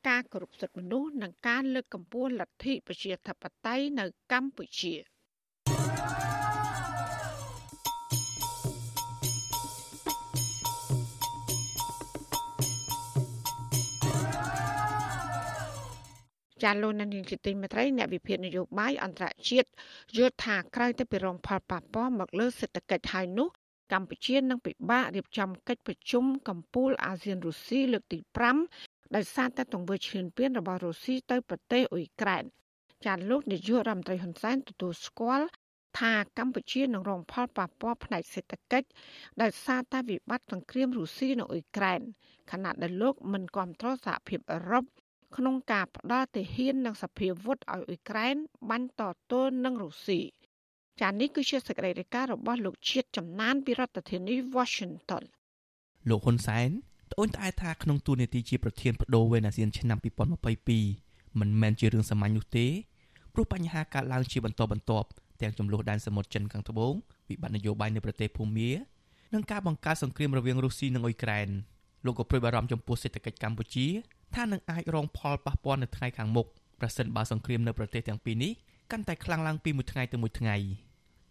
[0.08, 4.94] ការគោរពសិទ្ធិមនុស្សនិងការលើកកម្ពស់លទ្ធិប្រជាធិបតេយ្យនៅកម្ពុជា។
[16.62, 19.68] ចាលោកនាងជាទីមេត្រីអ្នកវិភាគនយោបាយអន្តរជាតិ
[20.16, 23.48] យល់ថាក្រោយទៅពីរងផលប៉ះពាល់មកលើសេដ្ឋកិច្ចហើយនោះ
[23.92, 28.18] កម្ពុជានឹងពិបាករៀបចំកិច្ចប្រជុំកម្ពុជាអាស៊ានរុស្ស៊ីលើកទី
[28.66, 32.44] 5ដោយសារតែទង្វើឈ្លានពានរបស់រុស្ស៊ីទៅប្រទេសអ៊ុយក្រែន
[33.06, 35.46] ចាលោកនាយករដ្ឋមន្ត្រីហ៊ុនសែនទទួលស្គាល់
[36.00, 38.88] ថាកម្ពុជានឹងរងផលប៉ះពាល់ផ្នែកសេដ្ឋកិច្ច
[39.42, 42.00] ដោយសារតែវិបត្តិសង្គ្រាមរុស្ស៊ីនៅអ៊ុយក្រែន
[42.50, 44.84] ខណៈដែលលោកមិនគ្រប់គ្រងសហភាពអឺរ៉ុប
[45.36, 48.36] ក្នុងការផ្ដល់ទាហាននិងសភាវុធឲ្យអ៊ុយក្រែន
[48.70, 50.20] បាញ់តទល់នឹងរុស្ស៊ី
[51.00, 55.24] ចានេះគឺជាសេចក្តីរាយការណ៍របស់លោកជាតិចំណានពីរដ្ឋធានី Washington
[56.08, 56.70] លោកហ៊ុនសែន
[57.12, 59.98] ត្អូញត្អែថាក្នុងទូនាទីជាប្រធានបដូវវេនអាស៊ានឆ្នាំ
[60.68, 62.66] 2022មិនមែនជារឿងសាមញ្ញនោះទេ
[63.34, 65.08] ព្រោះបញ្ហាកើតឡើងជាបន្តបន្ទាប់
[65.40, 66.92] ទាំងចំនួនដែនសមុទ្រចិនខាងត្បូង
[67.28, 68.70] វិបត្តិនយោបាយនៅប្រទេសភូមា
[69.34, 71.48] និងការបង្កើតសង្គ្រាមរវាងរុស្ស៊ីនិងអ៊ុយក្រែន
[72.04, 73.86] លោកក៏ព្រួយបារម្ភចំពោះសេដ្ឋកិច្ចកម្ពុជា
[74.36, 76.46] ថានឹងអាចរងផលប៉ះពាល់នៅថ្ងៃខាងមុខ
[76.80, 78.52] ប្រសិនបើសង្គ្រាមនៅប្រទេសទាំងពីរនេះ
[78.92, 80.56] កាន់តែខ្លាំងឡើងពីមួយថ្ងៃទៅមួយថ្ងៃ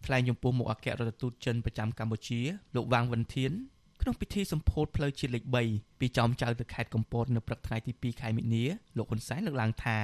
[0.06, 2.40] ថ្លែងចំពោះមុខអគ្គរដ្ឋទូតចិនប្រចាំកម្ពុជា
[2.74, 3.52] លោកវ៉ាងវិនធាន
[4.00, 8.64] ក្នុងពិធីសម្ពោធផ្លូវជាតិលេខ3ពីចោមចៅទៅខេត្តកំពតនៅព្រឹកថ្ងៃទី2ខែមិនិនា
[8.96, 9.98] លោកហ៊ុនសែនលើកឡើងថា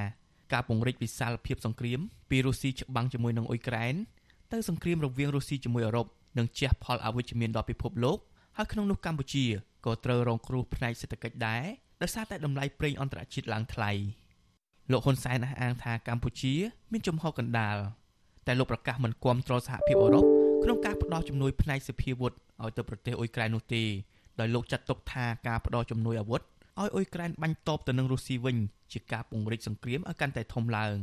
[0.53, 3.95] ការពង្រីកវិសាលភាពសង្គ្រាមពីរុស្ស៊ីច្បាំងជាមួយនឹងអ៊ុយក្រែន
[4.51, 6.07] ទៅសង្គ្រាមរវាងរុស្ស៊ីជាមួយអឺរ៉ុប
[6.37, 8.17] នឹងជះផលអវិជ្ជមានដល់ពិភពលោក
[8.57, 9.45] ហើយក្នុងនោះកម្ពុជា
[9.85, 11.65] ក៏ត្រូវរងគ្រោះផ្នែកសេដ្ឋកិច្ចដែរ
[12.01, 13.91] ដោយសារតែតម្លៃប្រេងអន្តរជាតិឡើងថ្លៃ
[14.91, 16.53] លោកហ៊ុនសែនអះអាងថាកម្ពុជា
[16.91, 17.77] មានចំហកណ្ដាល
[18.47, 20.25] តែលោកប្រកាសមិនគាំទ្រសហភាពអឺរ៉ុប
[20.63, 22.33] ក្នុងការផ្តល់ជំនួយផ្នែកសភាវុធ
[22.63, 23.83] ឲ្យទៅប្រទេសអ៊ុយក្រែននោះទេ
[24.39, 28.57] ដោយលោកចាត់ទុកថាការផ្តល់ជំនួយអាវុធឲ្យអ៊ុយក្រែនបាញ់តបទៅនឹងរុស្ស៊ីវិញ
[28.93, 30.95] ជាការពង្រីកសង្គ្រាមឲ្យកាន់តែធំឡើង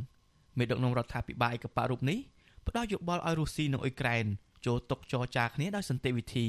[0.59, 2.19] មេដឹកនាំរដ្ឋាភិបាលឯកបៈរូបនេះ
[2.67, 4.25] ផ្ដល់យោបល់ឲ្យរុស្ស៊ីនិងអ៊ុយក្រែន
[4.67, 6.47] ចូលតុចរចាគ្នាដោយសន្តិវិធី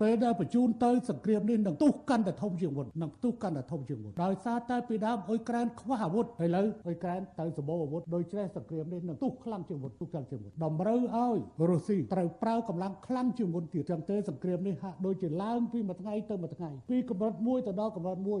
[0.00, 11.38] ពេលដែលបញ្ជូនទៅសង្គ្រាមនេះនឹងទុះកាន់តែធំជាងមុននឹងទុះកាន់តែធំជាងមុនដោយសារតែពីដើមអ៊ុយក្រែនខ្វះអាវុធឥឡូវអ៊ុយក្រែនទៅសម្បូរអាវុធដោយជ្រេះសង្គ្រាមនេះនឹងទុះខ្លាំងជាងមុនទុះខ្លាំងជាងមុនតម្រូវឲ្យ
[11.70, 18.40] រុស្ស៊ីត្រូវប្រើកម្លាំងខ្លាំងជាងមុនទៀតចឹងទេសង្គ្រាមនេះហាក់ដូចជាឡើងពីមួយថ្ងៃទៅមួយថ្ងៃពីកម្រិតមួយទៅដល់កម្រិតមួយ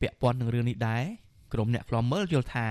[0.00, 1.04] ពាក់ព័ន្ធនឹងរឿងនេះដែរ
[1.52, 2.68] ក្រុមអ្នកខ្លាំមើលយល់ថា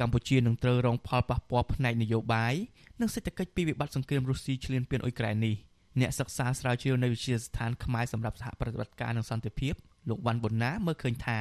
[0.00, 2.54] កម្ពុជានឹងត្រូវរងផលប៉ះពាល់ផ្នែកនយោបាយ
[3.00, 5.56] និងសេដ្ឋកិច្ចពីវិបត្តិសង្គ្រាមរុស្ស៊ីឈ្លានពានអ៊ុយក្រែននេះ
[6.00, 9.74] អ្នកសិក្សាស្រាវជ្រាវនៅវិទ្យាស្ថានខ្មែរសម្រាប់សហប្រតិបត្តិការនិងសន្តិភាព
[10.08, 11.38] លោកវ៉ាន់ប៊ុនណាមើលឃើញថា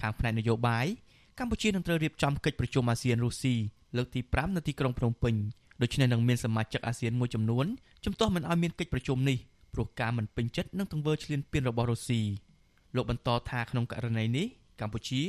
[0.00, 0.86] ខាងផ្នែកនយោបាយ
[1.38, 3.54] កម្ពុជានឹងត្រូវរៀបចំកិច្ចប្រជុំអាស៊ានរុស្ស៊ី
[3.96, 5.34] លើកទី5នៅទីក្រុងភ្នំពេញ
[5.82, 7.66] ដូច្នេះនឹងមានសមាជិកអាស៊ានមួយចំនួន
[8.04, 9.38] ជំទាស់មិនឲ្យមានកិច្ចប្រជុំនេះ
[9.74, 12.20] ព្រោះការមិនពេញចិត្តនឹងទង្វើឈ្លានពានរបស់រុស្ស៊ី
[12.96, 14.46] លោកបន្តថាក្នុងករណីនេះ
[14.80, 15.22] កម្ពុជា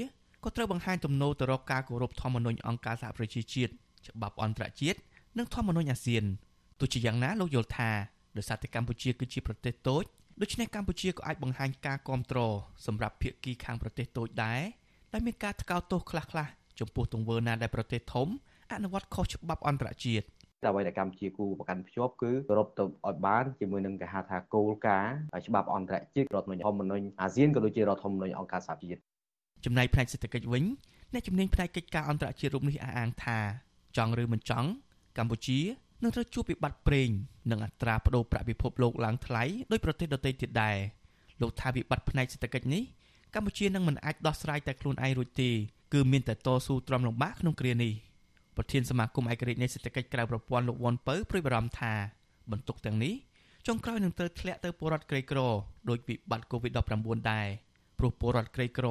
[0.44, 3.72] ក៏ត្រូវបង្ហាញទំនោរទៅរកការគោរពធម្មនុញ្ញអង្គការសហប្រជាជាតិ
[4.08, 5.00] ច្បាប់អន្តរជាតិ
[5.38, 6.24] និងធម្មនុញ្ញអាស៊ាន
[6.80, 7.92] ទោះជាយ៉ាងណាលោកយល់ថា
[8.38, 10.04] ដោយសារតែកម្ពុជាគឺជាប្រទេសតូច
[10.42, 12.54] ដូច្នេះកម្ពុជាក៏អាចបង្ហាញការគ្រប់គ្រង
[12.86, 14.62] សម្រាប់ភាគីខាងប្រទេសតូចដែរ
[15.14, 18.28] ដែលមានការថ្កោលទោសខ្លះៗចំពោះទង្វើណាដែលប្រទេសធំ
[18.74, 20.26] អនុវត្តខុសច្បាប់អន្តរជាតិ
[20.70, 25.16] អ្វីដែលកម្ពុជាគូប្រកាន់ភ្ជាប់គឺគោរពទៅឲ្យបានជាមួយនឹងគេហៅថាគោលការណ៍
[25.48, 29.00] ច្បាប់អន្តរជាតិរដ្ឋធម្មនុញ្ញអាស៊ានក៏ដូចជារដ្ឋធម្មនុញ្ញអង្គការសហជីវិត
[29.66, 30.64] ចំណែកផ្នែកសេដ្ឋកិច្ចវិញ
[31.14, 33.38] អ្នកជំនាញផ្នែកកិច្ចការអន្តរជាតិរូបនេះអះអាងថា
[33.98, 34.70] ចង់ឬមិនចង់
[35.18, 35.60] កម្ពុជា
[36.02, 37.10] នឹងត្រូវជួបវិបត្តិប្រេង
[37.52, 40.78] និងអត្រាប្តូរប្រាក់ពិភពលោកឡើងថ្លៃដោយប្រទេសដទៃទៀតដែរ
[41.42, 42.84] លោកថាវិបត្តិផ្នែកសេដ្ឋកិច្ចនេះ
[43.34, 45.50] កម្ពុជានឹងមិនអាចដោះស្រាយតែខ្លួនឯងរួចទេ
[45.94, 47.94] គឺមានតែតស៊ូទ្រាំលំបាកក្នុងគ្រានេះ
[48.58, 51.94] ប្រធានសមាគមឯករាជ្យនៃសេដ្ឋកិច្ចក្រៅប្រព័ន្ធលោកវ៉ាន់ពៅព្រួយបារម្ភថា
[52.52, 53.14] បន្ទុកទាំងនេះ
[53.68, 55.40] ចុងក្រោយនឹងត្រូវធ្លាក់ទៅពលរដ្ឋក្រីក្រ
[55.90, 57.48] ដោយវិបត្តិ COVID-19 ដែរ
[58.00, 58.88] ព្រោះពលរដ្ឋក្រីក្រ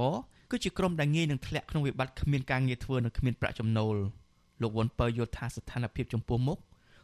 [0.51, 3.97] គឺជាក្រុមដែលងាយនឹងធ្លាក់ក្នុងវិបត្តិគ្មានការងារធ្វើនិងគ្មានប្រាក់ចំណូល
[4.63, 6.59] លោកវ៉ាន់ពៅយល់ថាស្ថានភាពចំពោះមុខ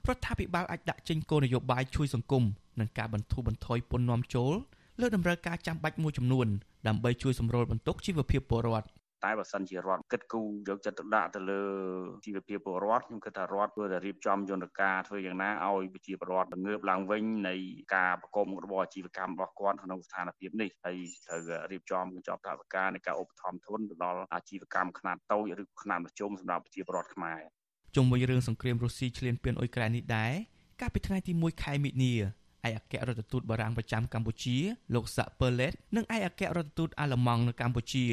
[0.08, 2.44] រដ្ឋាភិបាលអាចដាក់ចេញគោលនយោបាយជួយសង្គម
[2.80, 4.52] និងការបន្ធូរបន្ថយពន្ធនាំចូល
[5.00, 6.46] លើតម្រូវការចាំបាច់មួយចំនួន
[6.88, 8.86] ដើម្បីជួយសម្រួលបន្ទុកជីវភាពពលរដ្ឋ
[9.24, 11.62] តែបើសិនជារដ្ឋគិតគូរយកចិត្តទុកដាក់ទៅលើ
[12.26, 17.54] ជីវភាពពលរដ្ឋខ្ញុំគិតថារដ្ឋគួរតែរៀបចំយន្តការធ្វើយ៉ាងណាឲ្យប្រជាពលរដ្ឋងើបឡើងវិញនៃ
[17.94, 21.40] ការប្រកបមុខរបរអាជីវកម្មរបស់គាត់ក្នុងស្ថានភាពនេះហើយត្រូវ
[21.70, 27.40] រៀបចំកញ្ចប់ថវិកានៃការឧបត្ថម្ភធនទៅដល់អាជីវកម្មខ្នាតតូចឬខ្នាតមធ្យមសម្រាប់ប្រជាពលរដ្ឋខ្មែរ
[27.96, 30.32] ជុំវិញរឿងសង្គ្រាមរុស្ស៊ីឈ្លានពានអ៊ុយក្រែននេះដែរ
[30.80, 32.14] កាលពីថ្ងៃទី1ខែមិនិនា
[32.66, 34.56] ឯកអគ្គរដ្ឋទូតបារាំងប្រចាំកម្ពុជា
[34.94, 38.04] លោកសាក់ពឺឡេតនិងឯកអគ្គរដ្ឋទូតអាល្លឺម៉ង់នៅកម្ពុជា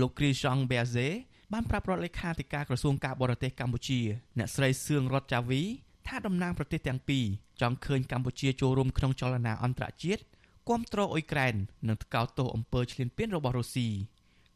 [0.00, 1.08] លោកគ្រីសង់ប៊ែហ្សេ
[1.52, 4.00] បានប្រាប់រដ្ឋលេខាធិការក្រសួងការបរទេសកម្ពុជា
[4.38, 5.62] អ្នកស្រីសឿងរតចាវី
[6.08, 7.24] ថាតំណាងប្រទេសទាំងពីរ
[7.60, 10.22] ចង់ឃើញកម្ពុជាចូលរួមក្នុងចលនាអន្តរជាតិ
[10.68, 11.54] គាំទ្រអ៊ុយក្រែន
[11.88, 13.88] និងថ្កោលទោសអំពើឈ្លានពានរបស់រុស្ស៊ី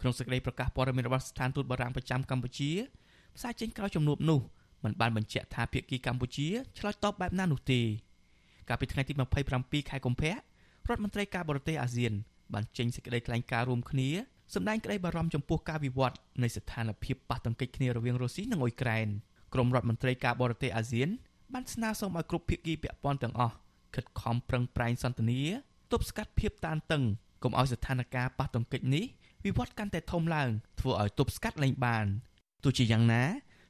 [0.01, 2.71] ក្នុងសេចក្តីប្រកាសព័ត៌មានរបស់ស្ថានទូតបារាំងប្រចាំកម្ពុជា
[3.37, 4.41] ផ្សាយចេញក្រោយជំនួបនោះ
[4.85, 7.81] មិនបានបញ្ជាក់ថាភាគីកម្ពុជាឆ្លើយតបបែបណានោះទេ
[8.69, 9.13] កាលពីថ្ងៃទី
[9.51, 10.35] 27ខែកុម្ភៈរ
[10.95, 12.13] ដ្ឋមន្ត្រីការបរទេសអាស៊ាន
[12.55, 14.09] បានចេញសេចក្តីថ្លែងការណ៍រួមគ្នា
[14.55, 19.09] សម្ដែងក្តីបារម្ភចំពោះការវិវត្តនៃស្ថានភាពប៉ះទង្គិចគ្នារវាងរុស្ស៊ីនិងអ៊ុយក្រែន
[19.55, 21.09] ក្រមរដ្ឋមន្ត្រីការបរទេសអាស៊ាន
[21.53, 23.55] បានស្នើសុំឲ្យគ្រប់ភាគីពាក់ព័ន្ធទាំងអស់
[23.95, 25.41] ខិតខំប្រឹងប្រែងសន្ទនា
[25.93, 27.03] ទប់ស្កាត់ភាពតានតឹង
[27.43, 29.05] កុំឲ្យស្ថានភាពប៉ះទង្គិចនេះ
[29.45, 30.49] វិវត្តកាន់តែធំឡើង
[30.81, 32.07] ធ្វើឲ្យទប់ស្កាត់លែងបាន
[32.65, 33.23] ទោះជាយ៉ាងណា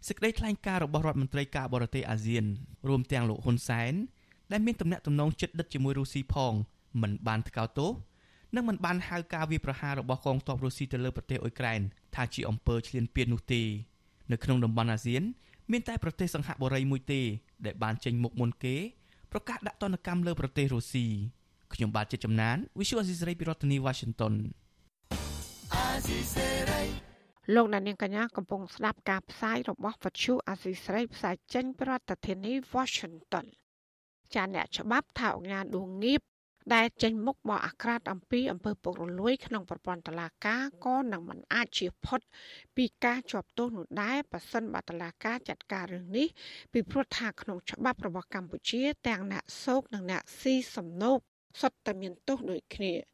[0.08, 2.44] សេចក្តីថ្លែងការណ៍របស់រដ្ឋមន្ត្រីការបរទេសអាស៊ាន
[2.88, 3.94] រួមទាំងលោកហ៊ុនសែន
[4.52, 6.52] ដែលមានទំនាក់ទំនងជិតដិតជាមួយរុស្ស៊ីផង
[7.02, 7.90] មិនបានថ្កោលទោស
[8.54, 11.80] និងមិនបានហៅការវាយប្រហាររបស់កងទ័ពរុស្ស៊ីទៅលើប្រទេសអ៊ុយក្រែន
[12.14, 13.62] ថាជាអំពើឈ្លានពាននោះទេ
[14.32, 15.22] នៅក្នុងតំបន់អាស៊ាន
[15.70, 17.20] មានតែប្រទេសសង្ហបុរីមួយទេ
[17.66, 18.76] ដែលបានចេញមុខមុនគេ
[19.32, 21.06] ប្រកាសដាក់ទណ្ឌកម្មលើប្រទេសរុស្ស៊ី
[21.74, 24.34] ខ្ញុំបាទជាចំណាន Visual Assisray ពីរដ្ឋធានី Washington
[27.52, 33.46] លោកអ្នកនាងកញ្ញាកំពុងស្ដាប់ការផ្សាយរបស់វិទ្យុអាស៊ីស្រីផ្សាយចេញពីរដ្ឋធានី Washington
[34.34, 36.20] ចាអ្នកច្បាប់ថាអង្គការដួងងៀប
[36.74, 42.20] ដែលចេញមុខបកអាក្រាតអំពីអំពើពុករលួយក្នុងប្រព័ន្ធតឡាការក៏នឹងមិនអាចជៀសផុត
[42.76, 46.26] ពីការជាប់ទោសនោះដែរប៉ះសិនបតឡាការចាត់ការរឿងនេះ
[46.72, 51.18] ពីព្រោះថាក្នុងច្បាប់របស់កម្ពុជា ទាំងអ្នកសោកនិងអ្នកស៊ីសំណូក
[51.60, 53.13] សុទ្ធតែមានទោសដូចគ្នា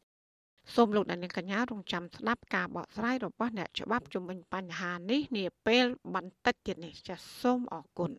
[0.73, 8.11] សូមលោកអ្នកនាងកញ្ញារងចាំស្ដាប់ការបកស្រាយរបស់អ្នកច្បាប់ជំវិញបញ្ហានេះនាពេលបន្តិចទៀតនេះចាសសូមអរគុណ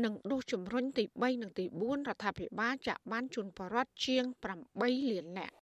[0.03, 4.23] និងដូសជំរុញទី3និងទី4រដ្ឋាភិបាលចាក់បានជូនប្រជាពលរដ្ឋជាង
[4.73, 5.62] 8លាននាក់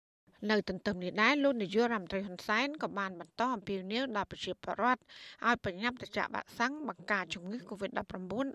[0.52, 5.02] នៅទន្ទឹមនេះដែរលោកនាយករដ្ឋមន្ត្រីហ៊ុនសែនក៏បានបន្តអំពាវនាវដល់ប្រជាពលរដ្ឋ
[5.48, 7.94] ឲ្យប្រញាប់ទៅចាក់វ៉ាក់សាំងបង្ការជំងឺ Covid-19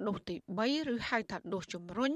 [0.08, 2.12] ដូសទី3ឬហៅថាដូសជំរុញ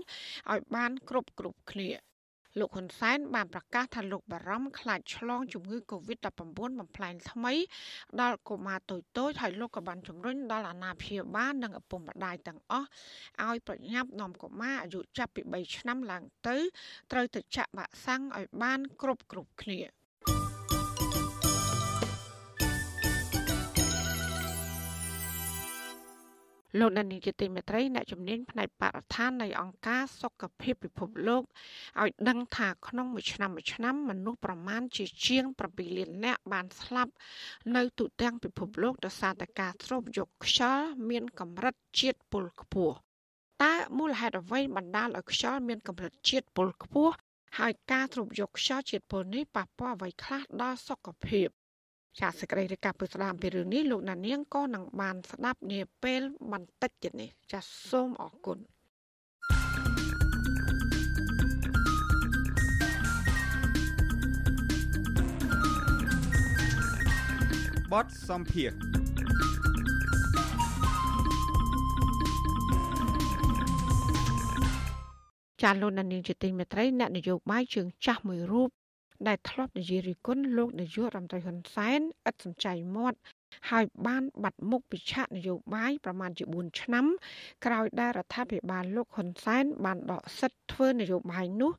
[0.52, 1.90] ឲ្យបានគ្រប់គ្រប់គ្នា។
[2.58, 7.54] លោកហ៊ុនសែនបានប្រកាសថាលោកបារម្ភខ្លាចឆ្លងជំងឺ Covid-19 បំផ្លែងថ្មី
[8.20, 8.96] ដល់កុមារតូ
[9.28, 12.88] ចៗហើយលោកក៏បានជំរុញដល់អាណាព្យាបាលនិងឪពុកម្ដាយទាំងអស់
[13.44, 16.56] ឲ្យប្រញាប់នាំកុមារអាយុចាប់ពី3ឆ្នាំឡើងទៅ
[17.12, 19.80] ត្រូវទៅចាក់វ៉ាក់សាំងឲ្យបានគ្រប់គ្រប់គ្នា។
[26.78, 31.42] លោកដានីជាទីមេត្រីអ្នកជំនាញផ្នែកបរិស្ថាននៃអង្គការសុខភាពពិភពលោក
[32.02, 37.12] ឲ្យដឹងថាក្នុងមួយឆ្នាំមួយឆ្នាំមនុស្សប្រមាណជាជាង7លាននាក់បានស្លាប់
[37.76, 42.96] នៅទូទាំងពិភពលោកដោយសារតែការស្រូបយកខ្យល់មានកម្រិតជាតិពុលខ្ពស់
[43.62, 47.14] តើមូលហេតុអ្វីបណ្ដាលឲ្យខ្យល់មានកម្រិតជាតិពុលខ្ពស់
[47.58, 51.48] ហើយការស្រូបយកខ្យល់ជាតិពុលនេះប៉ះពាល់អ្វីខ្លះដល់សុខភាព
[52.20, 56.22] ចាសសេចក្តីរាយការណ៍ពីស្ដាមពីរឿងនេះលោកណានៀងក៏នឹងបានស្ដាប់នាពេល
[56.52, 58.58] បន្តិចទៀតនេះចាសសូមអរគុណ
[67.92, 68.70] បតសំភារ
[75.62, 78.70] ចាលោកនាងជាទីមេត្រីអ្នកនយោបាយជើងចាស់មួយរូប
[79.28, 83.18] ដែលធ្លាប់និយាយរិះគន់លោកនាយករដ្ឋមន្ត្រីហ៊ុនសែនឥតសំចៃមាត់
[83.70, 87.06] ហើយបានបាត់មុខពីឆាកនយោបាយប្រមាណជា4ឆ្នាំ
[87.64, 91.72] ក្រោយដែលរដ្ឋាភិបាលលោកហ៊ុនសែនបានដកសិទ្ធិធ្វើនយោបាយនោះ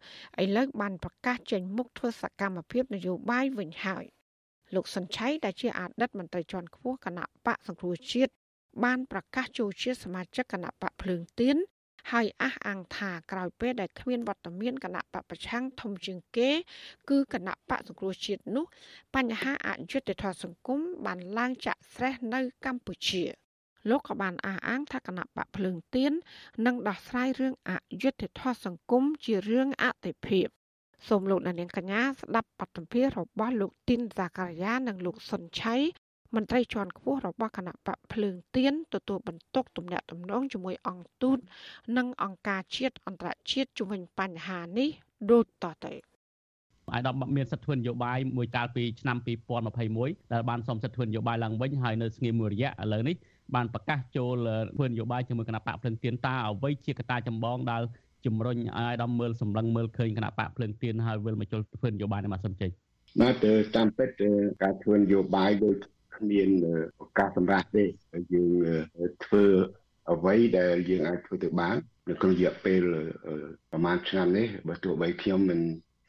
[0.43, 4.05] ឥឡូវបានប្រកាសចេញមុខធ្វើសកម្មភាពនយោបាយវិញហើយ
[4.75, 8.31] លោកសុនឆៃដែលជាអតីតមន្ត្រីជាន់ខ្ពស់គណៈបកសង្គ្រោះជាតិ
[8.83, 11.57] បានប្រកាសចូលជាសមាជិកគណៈបកភ្លើងទៀន
[12.11, 16.49] ហើយអះអាងថាក្រោយពេលដែលគ្មានវត្តមានគណៈបពប្រឆាំងធំជាងគេ
[17.09, 18.65] គឺគណៈបកសង្គ្រោះជាតិនោះ
[19.15, 23.23] បញ្ហាអយុត្តិធម៌សង្គមបានឡើងចាក់ស្រេះនៅកម្ពុជា
[23.89, 26.13] លោកក៏បានអះអាងថាគណៈបកភ្លើងទៀន
[26.65, 30.47] នឹងដោះស្រាយរឿងអយុត្តិធម៌សង្គមជារឿងអតិភិប
[31.07, 35.75] សូមលោកអ្នកនាងកញ្ញាស្ដាប់បទសម្ភាសន៍របស់លោកទីនសាការីយ៉ានិងលោកសុនឆៃ
[36.35, 41.37] មន្ត្រីជាន់ខ្ពស់របស់គណៈបកភ្លើងទៀនទទួលបន្ទុកទំនាក់ទំនងជាមួយអង្គទូត
[41.97, 44.89] និងអង្គការជាតិអន្តរជាតិជំវិញបញ្ហានេះ
[45.31, 45.93] ដូចតទៅ
[46.93, 49.17] អាយដាមមានសិទ្ធិធ្វើនយោបាយមួយកាលពីឆ្នាំ
[49.75, 53.15] 2021ដែលបានសុំសិទ្ធិធ្វើនយោបាយឡើងវិញហើយនៅស្ងៀមមួយរយៈឥឡូវនេះ
[53.55, 57.81] បានប្រកាសចូលធ្វើនយោបាយជាមួយគណៈបកភ្លឹងទៀនតាអ្វីជាកត្តាចម្បងដែល
[58.25, 62.69] ជំរុញឲ្យអាយដាមមើលសម្លឹងមើលឃើញគណៈបកភ្លឹងទៀនហើយវិលមកចូលធ្វើនយោបាយនៅមកសំចេញ
[63.21, 64.09] បាទតាមពិត
[64.63, 65.75] ការធ្វើនយោបាយដោយ
[66.15, 66.49] គ្មាន
[67.01, 67.85] ឱកាសសម្រាប់ទេ
[68.33, 68.51] យើង
[69.25, 69.45] ធ្វើ
[70.11, 71.75] អ្វីដែលយើងអាចធ្វើទៅបាន
[72.09, 72.81] នៅក្នុងរយៈពេល
[73.71, 75.59] ប្រហែលឆ្នាំនេះបើទោះបីខ្ញុំមិន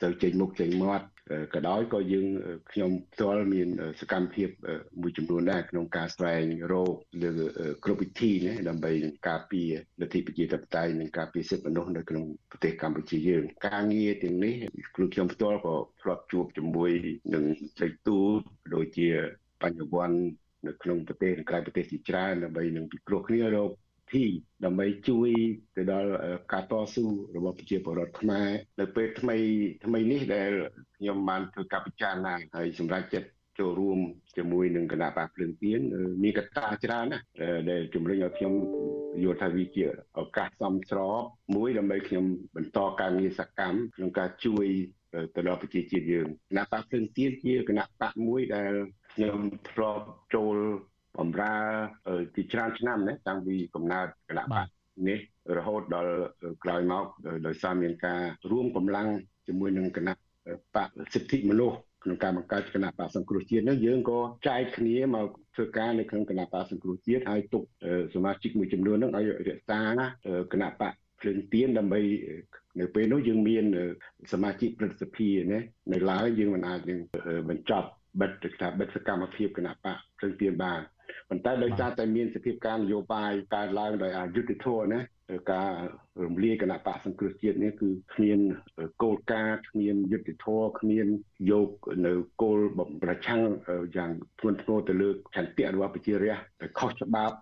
[0.03, 1.07] ទៅចេញមុខចេញមាត់
[1.55, 2.27] ក៏ដោយក៏យើង
[2.73, 3.69] ខ្ញុំផ្ទាល់មាន
[4.01, 4.49] សកម្មភាព
[5.01, 7.31] មួយចំនួនដែរក្នុងការស្វែងរកលើ
[7.85, 14.55] គ្រប់វិធីណាដើម្បីនឹងការពារលទ្ធិប្រជាធិបតេយ្យនិងការពារសិទ្ធិមនុស្សនៅក្នុងប្រទេសកម្ពុជាយើង ការងារទាំងនេះ
[14.97, 16.91] គ្រូខ្ញុំផ្ទាល់ក៏ធ្លាប់ជួបជាមួយ
[17.35, 17.45] នឹង
[17.79, 18.41] ត្រីទូត
[18.75, 19.09] ដូចជា
[19.65, 20.19] បញ្ញវន្ត
[20.67, 23.71] នៅក្នុងប្រទេសនិងក្រៅប្រទេសជាច្រើនដើម្បីនឹងពិគ្រោះគ្នារក
[24.13, 24.25] ធី
[24.65, 25.31] ដើម្បីជួយ
[25.77, 26.11] ទៅដល់
[26.53, 27.05] ការតស៊ូ
[27.37, 28.49] របស់ប្រជាពលរដ្ឋខ្មែរ
[28.81, 29.37] នៅពេលថ្មី
[29.85, 30.51] ថ្មីនេះដែល
[30.97, 33.99] ខ្ញុំបានធ្វើការពិចារណាហើយសម្រាប់ចិត្តចូលរួម
[34.37, 35.81] ជាមួយនឹងគណៈបកភ្លើងទៀន
[36.23, 37.25] មានកត្តាច្រើនណាស់
[37.71, 38.53] ដែលជំរុញឲ្យខ្ញុំ
[39.23, 39.85] យល់ថាវាជា
[40.21, 41.23] ឱកាសសមស្រប
[41.57, 42.25] មួយដើម្បីខ្ញុំ
[42.57, 44.67] បន្តការងារសកម្មក្នុងការជួយ
[45.35, 48.73] ទៅដល់ប្រជាជាតិយើងគណៈបកភ្លើងទៀនជាគណៈបកមួយដែល
[49.15, 49.39] ខ្ញុំ
[49.71, 50.57] ធ្លាប់ចូល
[51.19, 51.55] បម្រើ
[52.35, 54.67] ជាច្រើនឆ្នាំណាតាំងពីកំណើតគណៈបក
[55.09, 55.19] នេះ
[55.57, 56.13] រហូតដល់
[56.65, 57.05] ក្រោយមក
[57.47, 59.09] ដោយសារមានការរួមកម្លាំង
[59.47, 60.15] ជាមួយនឹងគណៈ
[60.77, 67.63] បកសិទ្ធិមនុស្សក្នុងការបង្កើតគណៈបកសង្គ្រោះជាតិនោះយើងក៏ចែកគ្នាមកធ្វើការនៅក្នុងគណៈបកសង្គ្រោះជាតិហើយទុក
[68.15, 69.81] សមាជិកមួយចំនួននោះឲ្យរក្សា
[70.53, 72.01] គណៈបកភ្លើងទៀនដើម្បី
[72.81, 73.65] នៅពេលនោះយើងមាន
[74.33, 75.61] សមាជិកព្រឹទ្ធសភាណា
[75.93, 76.99] នៅឡើយយើងមិនអាចនឹង
[77.51, 77.89] បញ្ចប់
[78.21, 80.81] បិទថាបិទសកម្មភាពគណៈបកព្រឹងទៀនបាន
[81.29, 85.01] ប៉ុន្តែដោយសារតែមានសភាពការនយោបាយកើតឡើងដោយអយុត្តិធម៌ណា
[85.53, 85.71] ការ
[86.25, 88.39] រំលាយគណៈបកសង្គ្រោះជាតិនេះគឺគ្មាន
[89.03, 91.07] គោលការណ៍គ្មានយុត្តិធម៌គ្មាន
[91.51, 91.69] យក
[92.07, 93.43] នៅគោលបំប្រឆាំង
[93.97, 97.37] យ៉ាងធ្ងន់ធ្ងរទៅលើឆន្ទៈរបស់ប្រជារាស្ត្រដែលខុសច្បាប់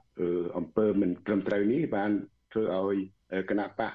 [0.59, 2.11] អំពើមិនត្រឹមត្រូវនេះបាន
[2.53, 2.97] ធ្វើឲ្យ
[3.51, 3.93] គណៈបក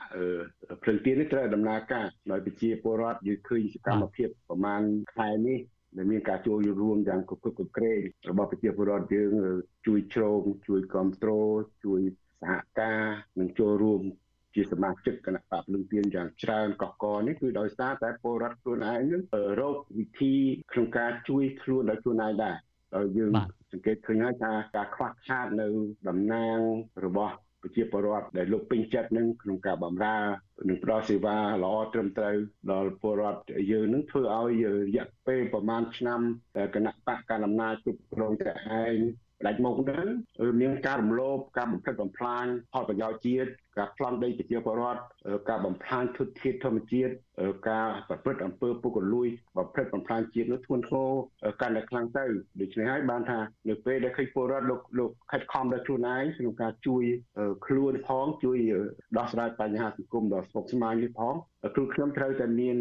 [0.84, 4.82] ភ្លឹងទៀននេះត្រូវដំណើរការដោយប្រជាពលរដ្ឋយើងឃើញសកម្មភាពប្រមាណ
[5.16, 5.60] ខែនេះ
[5.96, 9.32] ដែលមានការចូលរួមយ៉ាងគគុកក្រែងរបស់ប្រជាពលរដ្ឋយើង
[9.86, 11.52] ជួយជ្រោមជួយគ្រប់គ្រង
[11.86, 12.02] ជួយ
[12.42, 13.02] សហការ
[13.40, 14.02] និងចូលរួម
[14.56, 19.22] ជាសមាជិកគណៈបកភ្លឹងទៀនយ៉ាងច្រើនកកកនេះគឺដោយសារតែពលរដ្ឋខ្លួនឯងនឹង
[19.62, 20.34] រកវិធី
[20.72, 22.58] ក្នុងការជួយខ្លួនដោយខ្លួនឯងដែរ
[22.96, 23.32] ដោយយើង
[23.72, 25.68] សង្កេតឃើញហើយថាការខ្វះខាតនៅ
[26.08, 26.58] តំណាង
[27.06, 30.18] របស់ ប្រជាពលរដ្ឋដែលលោកពេញចិត្តនឹងក្នុងការបម្រើ
[30.70, 32.36] និងផ្ដល់សេវាល្អត្រឹមត្រូវ
[32.72, 33.42] ដល់ពលរដ្ឋ
[33.72, 36.22] យើងនឹងធ្វើឲ្យរយៈពេលប្រហែលឆ្នាំ
[36.56, 38.52] តែគណៈបកកណ្ដាលអំណាចគ្រប់គ្រងតែ
[38.84, 38.98] ឯង
[39.40, 40.08] ផ្ដាច់មុខហ្នឹង
[40.62, 45.02] មានការរំលោភការបំផ្លិចបំផ្លាញផលប្រយោជន៍ជាតិការប្លន់ដីប្រជាពលរដ្ឋ
[45.50, 47.12] ការបំផ្លាញធនធានធម្មជាតិ
[47.70, 49.28] ការប្រព្រឹត្តអំពើពុករលួយ
[49.58, 51.10] បំផ្លិចបំផ្លាញជាតិនោះធ្ងន់ធ្ងរ
[51.62, 52.26] កាន់តែខ្លាំងទៅ
[52.62, 57.04] ដូច្នេះហើយបានថានៅពេលដែលឃើញពលរដ្ឋលោកលោកខិតខំដោយខ្លួនឯងក្នុងការជួយ
[57.66, 58.58] ខ្លួនផងជួយ
[59.18, 61.34] ដោះស្រាយបញ្ហាសង្គមដ៏ស្មុគស្មាញនេះផង
[61.76, 62.76] គ្រូខ្ញុំត្រូវតែមាន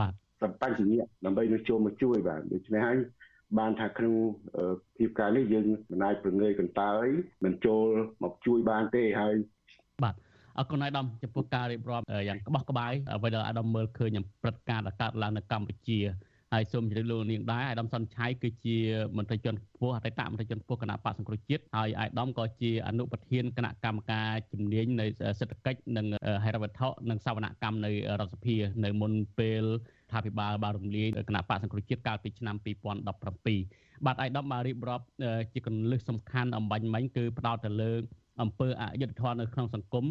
[0.00, 2.98] បាទសម្បញ្ញៈដើម្បីនឹងចូលមកជួយបាទដូច្នេះហើយ
[3.58, 4.14] បានថាក្នុង
[4.96, 7.06] ភាពការនេះយើងមិនអាចប្រងើយកន្តើយ
[7.44, 7.86] មិនចូល
[8.22, 9.34] មកជួយបានទេហើយ
[10.04, 10.14] បាទ
[10.58, 15.98] អរគុណអាយដាមចំពោះការរៀបរាប់យ៉ាងក្បោះក្បាយអ្វីដែលអាយដាមមើលឃើញព្រឹត្តិការណ៍ដែលកើតឡើងនៅកម្ពុជា
[16.52, 18.76] ហើយសូមជម្រាបលោកនាងដែរអាយដាមសុនឆៃគឺជា
[19.16, 25.06] មន្ត្រីជាន់ខ្ពស់អតីតមន្ត្រីជាន់ខ្ពស់គណៈបកសង្គ្រោះជាតិហើយអាយដាមក៏ជាអនុប្រធានគណៈកម្មការជំនាញនៅ
[25.38, 26.06] សេដ្ឋកិច្ចនិង
[26.44, 29.64] ហិរញ្ញវត្ថុនិងសវនកម្មនៅរដ្ឋសភានៅមុនពេល
[30.12, 32.56] ថាភិបាលបានរំលាយគណៈបកសង្គ្រោះជាតិកាលពីឆ្នាំ
[33.26, 35.04] 2017បាទអាយដាមបានរៀបរាប់
[35.52, 37.92] ជាកលឹះសំខាន់អំបញ្ញមិញគឺផ្ដោតទៅលើ
[38.42, 40.06] អំពើអយុត្តិធម៌នៅក្នុងសង្គម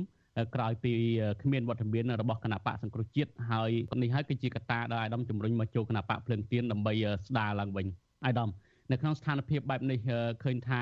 [0.55, 0.93] ក្រោយពី
[1.41, 3.71] គ្មានវត្តមានរបស់គណៈបកសង្គ្រោះជាតិហើយ
[4.01, 6.93] នេះហើយគឺជាកត្តាដែលអាដាមជំរុញមកចូលគណៈបកភ្លើងទៀនដើម្បី
[7.27, 7.87] ស្ដារឡើងវិញ
[8.25, 8.49] អាដាម
[8.91, 9.99] នៅក្នុងស្ថានភាពបែបនេះ
[10.43, 10.81] ឃើញថា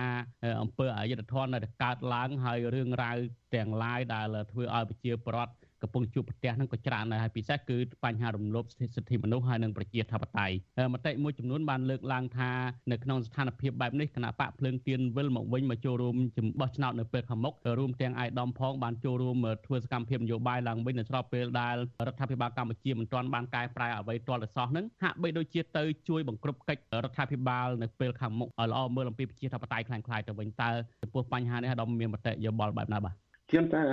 [0.61, 3.17] អង្គើអយុធធននៅតែកើតឡើងហើយរឿងរ៉ាវ
[3.55, 5.53] ទាំងឡាយដែលធ្វើឲ្យប្រជាពលរដ្ឋ
[5.85, 8.65] កំពុងជួបប្រទះនឹងក៏ច្រើនដែរហើយពិសេសគឺបញ្ហារំលោភ
[8.95, 10.55] សិទ្ធិមនុស្សហើយនិងប្រជាធិបតេយ្យ
[10.93, 12.51] មតិមួយចំនួនបានលើកឡើងថា
[12.91, 16.15] នៅក្នុងស្ថានភាពបែបនេះគណៈបកភ្លើងទៀនវិលមកវិញមកចូលរួម
[16.61, 21.75] បោះឆ្នោតនៅពេលខាងមុខរួមទាំងអាយដាមផងបានចូលរួមធ្វើសកម្មភាពនយោបាយឡើងវិញនៅស្របពេលដែល
[22.07, 30.69] រដ្ឋាភិបាលកម្ពុជាមិនទាន់បានកែប្រែអ្វីទាល់តែសោះនឹងហាក់បីដូចជាទៅជួយបង្ក្រប់កិច្ចរដ្ឋាភិបាលនៅពេលខាងមុខឲ្យល្អមើលអំពីប្រជាធិបតេយ្យខ្លាំងខ្លាយទៅវិញតើ
[31.01, 33.83] ចំពោះបញ្ហានេះអាដាមមានមតិយោបល់បែបណាបាទ ខ្ញុំថា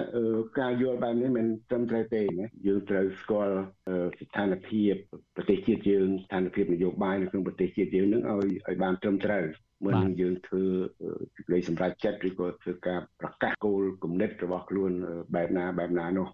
[0.60, 3.56] ការយល់បែបនេះមិនត្រឹមត្រូវទេណាយើងត្រូវស្គាល់
[4.20, 4.94] ស្ថានភាព
[5.36, 9.44] ប្រទេសជាតិយើងស្ថានភាពនយោបាយនៅក្នុងប្រទេសជាតិយើងនឹងឲ្យឲ្យបានត្រឹមត្រូវ
[9.84, 10.64] មុននឹងយើងធ្វើ
[11.34, 14.92] សេចក្តីសម្រេចចិត្តឬក៏ធ្វើការប្រកាសគោលគំនិតរបស់ខ្លួន
[15.34, 16.28] បែបណាបែបណានោះ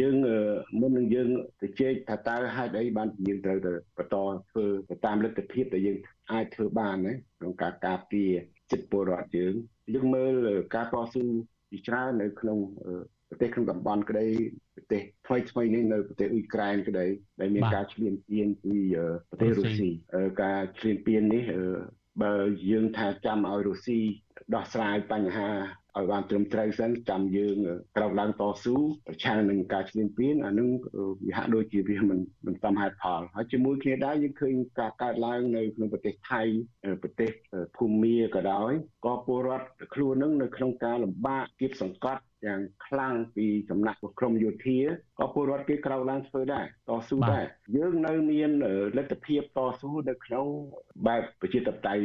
[0.00, 0.16] យើង
[0.80, 1.28] មុននឹងយើង
[1.62, 4.16] ទៅជែកថាតើហេតុអីបានយើងត្រូវទៅបន្ត
[4.50, 5.98] ធ្វើទៅតាមលទ្ធភាពដែលយើង
[6.32, 8.30] អាចធ្វើបានណាក្នុងការការពារ
[8.70, 9.54] សិទ្ធិពលរដ្ឋយើង
[9.94, 10.32] យើងមើល
[10.74, 11.22] ការតស៊ូ
[11.70, 12.58] ជាច្រើននៅក្នុង
[13.28, 14.26] ប្រទេសក្នុងតំបន់ក្តី
[14.76, 17.06] ប្រទេសថ្មីថ្មីនេះនៅប្រទេសអ៊ុយក្រែនក្តី
[17.40, 18.76] ដែលមានការឈ្លានពានពី
[19.30, 19.90] ប្រទេសរុស្ស៊ី
[20.42, 21.42] ការឈ្លានពាននេះ
[22.22, 22.34] បើ
[22.70, 24.00] យើងថាចាំឲ្យរុស្ស៊ី
[24.54, 25.50] ដោះស្រាយបញ្ហា
[25.98, 27.56] ឲ្យបានត្រឹមត្រូវសិនចាំយើង
[27.96, 28.74] ក្រោកឡើងតស៊ូ
[29.06, 30.68] ប្រឆាំងនឹងការឈ្លានពានអានឹង
[31.26, 36.42] វាហាក់ដូចជាវាមិនមិនសមហេតុផលហើយជាមួយគ្នាដែរយើងឃើញការកើតឡើងនៅក្នុងប្រទេសថៃ
[37.02, 37.30] ប្រទេស
[37.76, 38.72] ភូមាក៏ដោយ
[39.06, 44.78] ក៏ពលរដ្ឋខ្លួននឹងនៅក្នុងការលំបាកគៀបសង្កត់ យ៉ាងខ្លាំងពីសំណាក់ក្រមយោធា
[45.18, 47.44] ក៏ពលរដ្ឋគេក្រោកឡើងធ្វើដែរតស៊ូដែរ
[47.76, 48.50] យើងនៅមាន
[48.96, 50.46] លទ្ធភាពតស៊ូនៅក្នុង
[51.06, 52.04] បែបប្រជាធិបតេយ្យ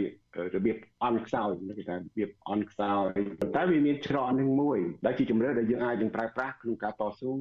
[0.56, 3.06] របៀបអន់ខ្សោយគេថារបៀបអន់ខ្សោយ
[3.40, 7.32] ប៉ុន្តែវាមានច្រកនឹងមួយដែលជាជំរឿដែលយើងអាចនឹងប្រើប្រាស់ក្នុងការតស៊ូ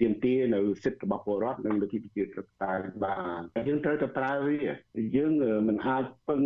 [0.00, 4.56] ទាមទារនៅសិទ្ធិរបស់ពលរដ្ឋនិងលទ្ធិប្រជាធិបតេយ្យបានតែយើងត្រូវតែប្រើវា
[5.16, 5.32] យើង
[5.68, 6.42] មិនអាចពឹង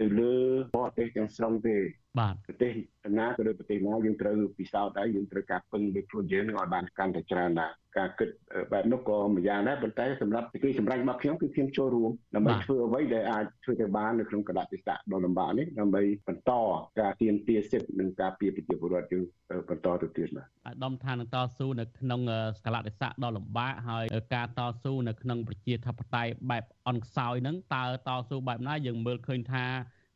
[0.00, 0.36] ទៅលើ
[0.76, 1.76] បរទេសទាំងស្រុងទេ
[2.20, 2.72] បាទប្រទេស
[3.18, 8.28] ណាក៏ដូចប្រទេសណាយើងត្រូវពិសោធន៍ដែរយើងត្រូវការពឹងលើខ្លួនយើងនឹងឲ្យបានកាន់តែច្រើនដែរការគិត
[8.72, 16.52] បែបនោះក៏ម្យ៉ាងដែរប៉ុន្តែសម្រាប់សេចក្តីសម្រេចរបស់ខ្ញុំគឺខ្ញុំចូលរួមដើម្បីធ្វើអ្វីដែលអាចធ្វើទៅបាននៅក្នុងកលៈទេសៈដ៏លំបាកនេះដើម្បីបន្ត
[17.00, 19.24] ការទាមទារសិទ្ធិនិងការពារប្រជាពលរដ្ឋយើង
[19.68, 22.20] បន្តទៅទៀតបាទអាដាមថានឹងតស៊ូនៅក្នុង
[22.66, 24.04] កលៈទេសៈដ៏លំបាកហើយ
[24.34, 29.66] ការតស៊ូនៅក្នុងប្រជាធិបតេយ្យបែបអន់ខ្សោយហ្នឹងតើតស៊ូបែបណាយើងមើលឃើញថា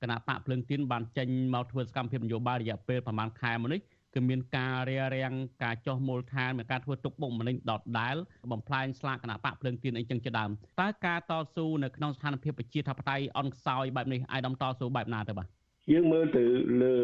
[0.02, 3.80] គណៈបកភ្លើងទៀនបានចេញមកធ្វើសកម្មភាពនយោបាយរយៈពេលប្រហែលខែមកនេះ
[4.14, 8.16] គឺមានការរារាំងការចោះមូលដ្ឋានមានការធ្វើទុកបុកម្នេញដដែល
[8.52, 15.46] បំផ្លាញស្លាកគណៈបកភ្លើងទៀនអីចឹងជាដើមតើការតស៊ូនៅក្នុងស្ថានភាពប្រជាធិបតេយ្យអន់ខ្សោយបែបនេះអាយដាមតស៊ូបែបណាទៅបាទ
[15.92, 16.44] យើងមើលទៅ
[16.82, 16.94] លើ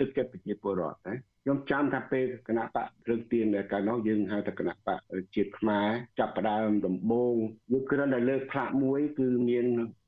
[0.00, 5.00] ទឹកចិត្តប្រជាពលរដ្ឋណាខ្ញុំចាំថាពេលគណៈបកភ្លើងទៀនកាលនោះយើងហៅថាគណៈបក
[5.34, 5.88] ជាតិខ្មែរ
[6.18, 7.34] ចាប់ផ្ដើមដំបូង
[7.72, 9.66] យើងគ្រាន់តែលើកផ្លាកមួយ គឺមាន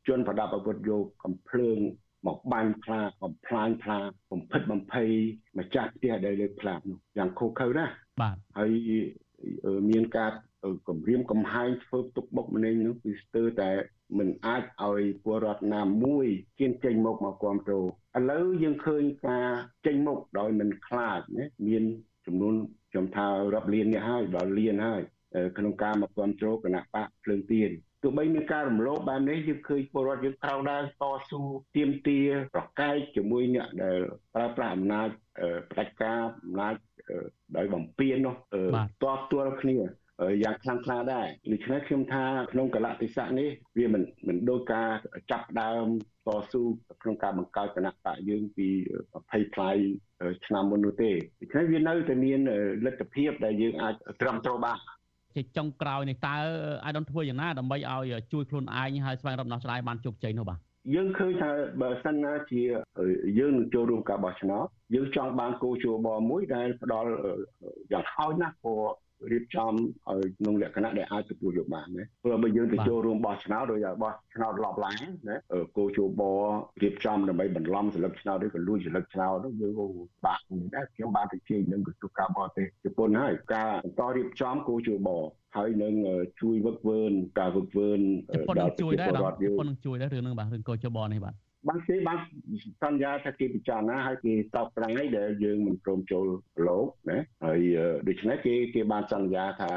[0.08, 1.78] ជនប្រដាប់អាវុធយកកំភ្លើង
[2.26, 5.10] មកបាញ់ផ្លាកបំផ្លាញផ្លាកបំផិតបំភ័យ
[5.58, 7.86] ម្ចាស់ផ្ទះដែលលើកផ្លាកនោះយ៉ាងខុសខើណា
[8.22, 8.72] បាទហើយ
[9.90, 10.32] មានការ
[10.88, 13.70] គម្រាមកំហែងធ្វើទុកបុកម្នេញនោះគឺស្ទើរតែ
[14.18, 16.26] មិនអាចឲ្យពលរដ្ឋណាមួយ
[16.58, 17.86] ជៀនចេញមកមកគ្រប់គ្រង
[18.18, 19.48] ឥឡូវយើងឃើញការ
[19.86, 21.84] ចេញមកដោយមិនខ្លាចណាមាន
[22.26, 22.54] ចំនួន
[22.90, 25.02] ខ្ញុំថារាប់លាននេះហើយដល់លានហើយ
[25.56, 27.70] ក្នុងការមកគ្រប់គ្រងគណៈបកភ្លើងទៀន
[28.02, 31.40] ទោះបីមានការរំលោភបែបនេះយើងឃើញពលរដ្ឋយើងក្រោកឡើងតស៊ូ
[31.76, 33.98] ទាមទារប្រកែកជាមួយអ្នកដែល
[34.34, 35.08] ប្រើប្រាស់អំណាច
[35.70, 36.74] ផ្ដាច់ការអំណាច
[37.56, 38.34] ដោយបំពេញនោះ
[39.02, 39.76] តទល់គ្នា
[40.44, 44.88] យ៉ាងខ្លាំងក្លាដែរដូច្នេះខ្ញុំថាក្នុងកលៈទេសៈនេះវាមិនមិនដូចការ
[45.30, 45.86] ចាប់ដើម
[46.26, 46.62] តស៊ូ
[47.02, 48.68] ក្នុងការបង្កើតគណៈបកយើងពី
[49.10, 49.70] 20ផ្លៃ
[50.46, 52.40] ឆ្នាំមុននោះទេដូច្នេះវានៅតែមាន
[52.84, 54.78] លទ្ធភាពដែលយើងអាចត្រឹមត្រូវបាន
[55.38, 56.36] ជាចុងក្រោយនេះតើ
[56.84, 60.58] អាយដុនធ្វើយ៉ាងណាដើម្បីឲ្យជួយខ្លួនឯងហើយស្វែងរកដំណោះស្រាយបានជោគជ័យនោះបាទ
[60.94, 61.50] យើងឃើញថា
[61.82, 62.62] បើសិនណាជា
[63.38, 67.10] យើងនឹងចូលរួមការបោះឆ្នោតយើងចង់បានគោលជួបមួយដែលផ្ដល់
[67.92, 68.84] យ៉ាងហោចណាស់ព្រោះ
[69.32, 75.36] រៀបចំឲ្យក្នុងលក្ខណៈដែលអាចទទួលយកបានណាព្រោះបើយើងទៅចូលរួមបោះឆ្នោតដោយបោះឆ្នោតឡប់ឡានណា
[75.76, 76.22] គោជប
[76.82, 79.86] រៀបចំដើម្បីបន្លំសិលឹកឆ្នោតឬក៏លួចសិលឹកឆ្នោតនោះយើងក៏
[80.26, 80.42] បាក់
[80.74, 85.08] ដែរខ្ញុំបានទៅជែកនឹងក្រសួងការបរទេសជប៉ុនហើយការបន្តរៀបចំគោជប
[85.56, 85.94] ហើយនឹង
[86.40, 87.00] ជួយវឹកវើ
[87.38, 87.90] ការវឹកវើ
[88.60, 91.34] ដល់ជួយដែរជប៉ុននឹងជួយដែររឿងនឹងបាទរឿងកោជបនេះបាទ
[91.68, 92.18] បានគេបាន
[92.82, 96.26] សន្យាថាគេពិចារណាហើយគេតបត្រង់ហើយដែលយើងមិនព្រមចូល
[96.68, 97.60] លោកណាហើយ
[98.08, 99.70] ដូច្នេះគេគេបានសន្យាថា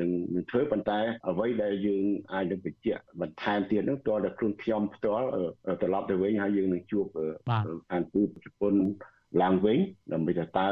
[0.00, 0.98] នឹងនឹងធ្វើប៉ុន្តែ
[1.30, 5.26] អ្វីដែលយើងអាចនឹងបញ្ជាក់បន្ថែមទៀតនោះតើដល់ខ្លួនខ្ញុំផ្ទាល់
[5.82, 7.06] ត្រឡប់ទៅវិញហើយយើងនឹងជួប
[7.92, 8.74] អានទូតជប៉ុន
[9.42, 9.78] ឡើងវិញ
[10.12, 10.68] ដើម្បីថាតើ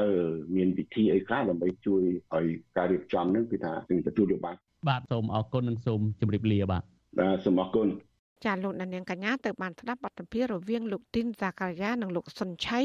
[0.57, 2.03] មានវិធីអីខ្លះដើម្បីជួយ
[2.35, 2.47] ឲ្យ
[2.77, 4.57] ការរៀបចំនឹងគឺថានឹងទទួលយកបាន
[4.89, 6.83] បាទសូមអរគុណនិងសូមជម្រាបលាបាទ
[7.21, 7.89] បាទសូមអរគុណ
[8.45, 12.81] ចាលោកនាងកញ្ញាទៅបានស្ដាប់បទសម្ភាសន៍រវាងលោកទីនសាការីយ៉ានិងលោកសុនឆៃ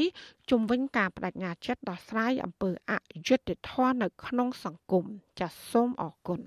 [0.50, 2.92] ជុំវិញការបដិញ្ញាចិត្តដោះស្រាយអំពើអ
[3.28, 5.04] យុត្តិធម៌នៅក្នុងសង្គម
[5.40, 6.40] ចាសសូមអរគុណ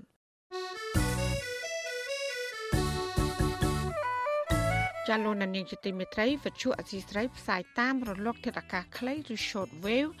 [5.08, 10.12] ចាលោកនាងជាទីមេត្រីវិទ្យុអសីស្រីផ្សាយតាមរលកធាតុអាកាសខ្លីឬ short wave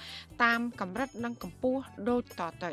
[0.42, 2.72] តាមកម្រិតនិងកម្ពស់ដូចតទៅ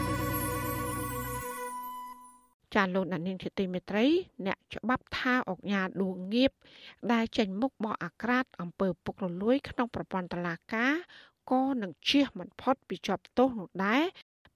[2.75, 4.05] ចាលោកដានីងជាទីមេត្រី
[4.45, 6.51] អ្នកច្បាប់ថាអុកញ៉ាដួងងៀប
[7.11, 10.93] ដែលចេញមុខបកអាក្រាតអំពើពុករលួយ ក្នុងប្រព័ន្ធតុលាការ
[11.51, 14.03] ក៏នឹងជៀសមិនផុតពីជាប់ទោសនោះដែរ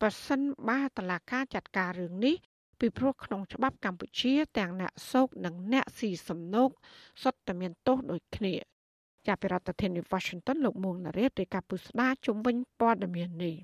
[0.01, 2.35] បើសិនបើតុលាការចាត់ការរឿងនេះ
[2.79, 6.69] ពីព្រោះក្នុងច្បាប់កម្ពុជា ទាំងអ្នកសោកនិងអ្នកស៊ីសំណូក
[7.23, 8.53] សុទ្ធតែមានទោសដូចគ្នា
[9.27, 13.55] ចាប់ពីរដ្ឋធានី Washington លោកមួងណារ៉េតរាយការណ៍ពុស្ដាជំវិញព័ត៌មាននេះ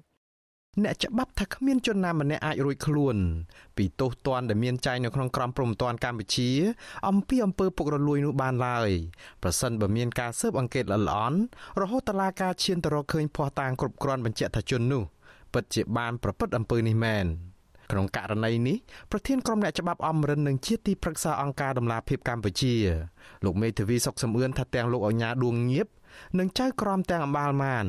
[0.84, 3.18] អ្នកច្បាប់ថាគ្មានជនណាម្នាក់អាចរួចខ្លួន
[3.78, 6.50] ពីទោសទណ្ឌដែលមានចែងនៅក្នុងក្រមព្រហ្មទណ្ឌកម្ពុជា
[7.08, 8.90] អំពីអំពើពុករលួយនោះបានឡើយ
[9.44, 11.40] ប្រសិនបើមានការស៊ើបអង្កេតល្អិតល្អន់
[11.82, 15.04] រហូតតឡាការឈានទៅរកឃើញភ័ស្តុតាងគ្រប់គ្រាន់បញ្ជាក់ថាជននោះ
[15.54, 17.26] ពិតជាបានប្រព្រឹត្តអំពើនេះមែន
[17.92, 18.78] ក្នុងករណីនេះ
[19.12, 22.76] ប្រធានក្រុមអ្នកច្បាប់អមរិននឹងជាទីប្រឹក្សាអង្គការដំឡាភិបកម្ពុជា
[23.46, 25.88] លោកមេធាវីសុកសំអឿនថាទាំងលោកអញ្ញាដួងងៀប
[26.40, 27.86] និងចៅក្រមទាំងអម្បាលម៉ាន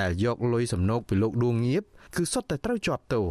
[0.00, 1.84] ដែលយកលុយសំណូកពីលោកដួងងៀប
[2.16, 3.26] គឺសុទ្ធតែត្រូវជាប់ទោស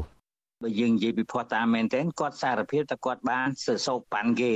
[0.63, 4.53] បើយើងនិយាយពីភ័ស្តុតាងមែនទែនគាត់សារភាពថាគាត់បានសើសោកប៉ាន់គេ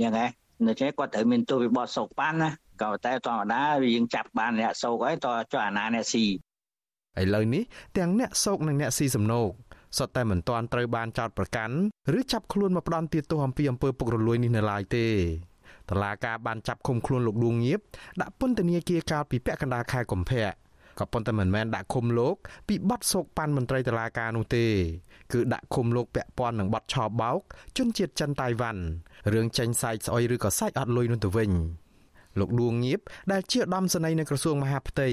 [0.00, 0.26] យ៉ាងណា
[0.66, 2.50] នៅចេះគាត់ត្រូវមានទោសពីបទសោកប៉ាន់ណា
[2.82, 3.62] ក៏តែធម្មតា
[3.94, 7.62] យើងចាប់បានអ្នកសោកហើយតចុះអាណាអ្នកស៊ីឥឡូវនេះ
[7.98, 9.50] ទាំងអ្នកសោកនិងអ្នកស៊ីសំណូក
[9.98, 11.76] សុទ្ធតែមិនទាន់ត្រូវបានចោទប្រកាន់
[12.18, 15.06] ឬចាប់ខ្លួនមកផ្ដន់ទាទោសអំពីអំពើពុករលួយនេះនៅឡើយទេ
[15.90, 17.80] តឡាការបានចាប់ឃុំខ្លួនលោកដួងងៀប
[18.20, 20.46] ដាក់ពន្ធនាគារកាលពីពាក់កណ្ដាលខែកុម្ភៈ
[20.98, 22.36] ក៏ប៉ុន្តែមិនមែនដាក់ឃុំលោក
[22.68, 24.66] ពីបទសោកប៉ាន់មន្ត្រីតឡាការនោះទេ
[25.32, 27.38] គឺដាក់ឃុំលោកពាក់ព័ន្ធនឹងបទឆោបោក
[27.76, 28.82] ជនជាតិចិនតៃវ៉ាន់
[29.32, 31.52] រឿងចេញសាច់ស្អុយឬក៏សាច់អត់លុយនោះទៅវិញ
[32.38, 33.00] លោកដួងងៀប
[33.32, 35.08] ដែលជាឧត្តមសេនីយ៍នៅក្រសួងមហាផ្ទៃ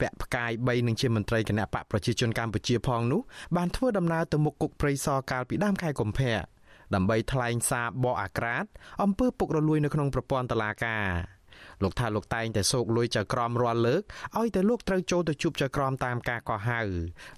[0.00, 3.20] ពាក់ផ្កាយ3នឹងជាមន្ត្រីគណៈបកប្រជាជនកម្ពុជាផងនោះ
[3.56, 6.53] បានធ្វើដំណើរទៅមុខគុកព្រៃសរកាលពីដើមខែកុម្ភៈ
[6.94, 8.64] ដើម្បីថ្លែងសារបកអាក្រាត
[9.02, 11.06] អំពើពុករលួយនៅក្នុងប្រព័ន្ធតុលាការ
[11.82, 14.02] លោកថាលោកតែងតែសោកលួយចៅក្រមរាល់លើក
[14.38, 16.80] ឲ្យតែលោកត្រូវចូលទៅជួបចៅក្រមតាមការកោះហៅ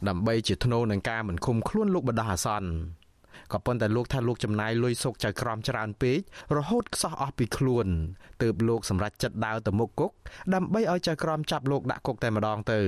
[0.08, 2.70] ដើម្បីជាធ្នូនឹងការមិនឃុំខ្លួនលោកបដាអាសន្ន
[3.52, 6.18] ក៏ប៉ុន្តែលោកថាលោកចំណាយលុយសោកចៅក្រមច្រើនពេក
[6.56, 7.86] រហូតខ្សោះអស់ពីខ្លួន
[8.42, 10.12] ទើបលោកសម្រេចចិត្តដើរទៅមុខគុក
[10.54, 12.80] ដើម្បីឲ្យចៅក្រមចាប់លោកដាក់គុកតែម្ដងទៅ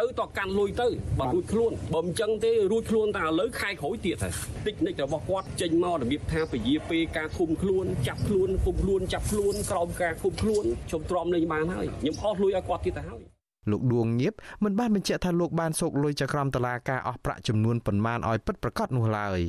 [0.00, 0.88] ទៅតកាន់លុយទៅ
[1.20, 4.34] បើរួចខ្លួនបើមិនចឹងទេរួចខ្លួនតែឥឡូវខែក្រោយទៀតហើយ
[4.66, 13.22] តិចនិចរបស់គាត់ចេញមករបៀបថាពជាពេលការឃុំខ្លួនចាប់ខ្លួនឃុំខ្លួនចាប់ខ្លួនក្រោមការឃុំខ្លួនជុំទ្រាំលេងបានហើយខ្ញុំអស់លុយឲ្យគាត់ទៀតទៅហើយ
[13.70, 14.34] លោកដួងងៀប
[14.64, 19.40] មិនបានបញ្ជាក់ថាលោកបានសោកលុយចក្រមតឡាការអស់ប្រាក់ចំនួនប៉ុន្មានឲ្យពិតប្រាកដនោះឡើយ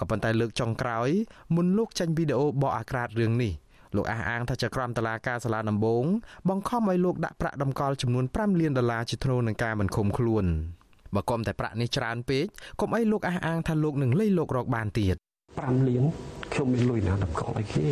[0.00, 1.08] ក៏ប៉ុន្តែលើកចុងក្រោយ
[1.54, 3.52] មុនលោកចេញវីដេអូបកអាក្រាតរឿងនេះ
[3.96, 6.04] លោកអះអាងថាចក្រមតឡាការសាលាដំបង
[6.48, 10.44] បង្ខំឲ្យលោកដាក់ប្រាក់តម្កល់ចំនួន5លានដុល្លារជាធ្នូនឹងការមិនឃុំខ្លួន
[11.14, 12.46] បើគុំតែប្រាក់នេះច្រើនពេក
[12.80, 15.16] កុំអីលោកអះអាងថាលោកនឹងលៃលោករកបានទៀត
[15.52, 16.04] 5លាន
[16.52, 17.88] ខ្ញុំមានលុយណាតម្កល់ឲ្យគេ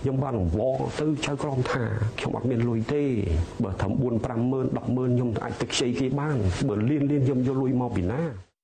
[0.00, 1.84] ខ្ញុំបានអង្វរទៅចៅក្រមថា
[2.18, 3.04] ខ្ញុំអត់មានលុយទេ
[3.62, 6.36] បើថា4 5ម៉ឺន10ម៉ឺនខ្ញុំអាចទៅខ្ចីគេបាន
[6.68, 8.20] បើលៀនលៀនខ្ញុំយកលុយមកពីណា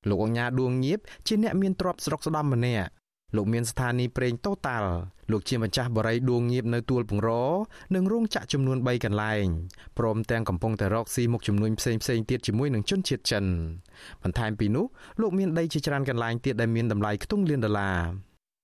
[0.09, 2.88] លោកអញ្ញាដួងញៀបជាអ្នកមានទ្រព្យស្រុកស្ដំម្នាក់
[3.37, 4.89] លោកមានស្ថានីយ៍ប្រេងតូតាល់
[5.30, 7.30] លោកជាម្ចាស់បរិយដួងងៀបនៅទួលពងរ
[7.95, 9.45] និងរោងចក្រចំនួន3កន្លែង
[9.99, 13.45] ព្រមទាំងកំពុងតែរកស៊ីមុខចំនួនផ្សេងផ្សេងទៀតជាមួយនឹងជនជាតិចិន
[14.22, 14.87] បន្ថែមពីនោះ
[15.20, 17.99] លោកមានដីជាច្រើនកន្លែងទៀតដែលមានតម្លៃខ្ទង់លានដុល្លារ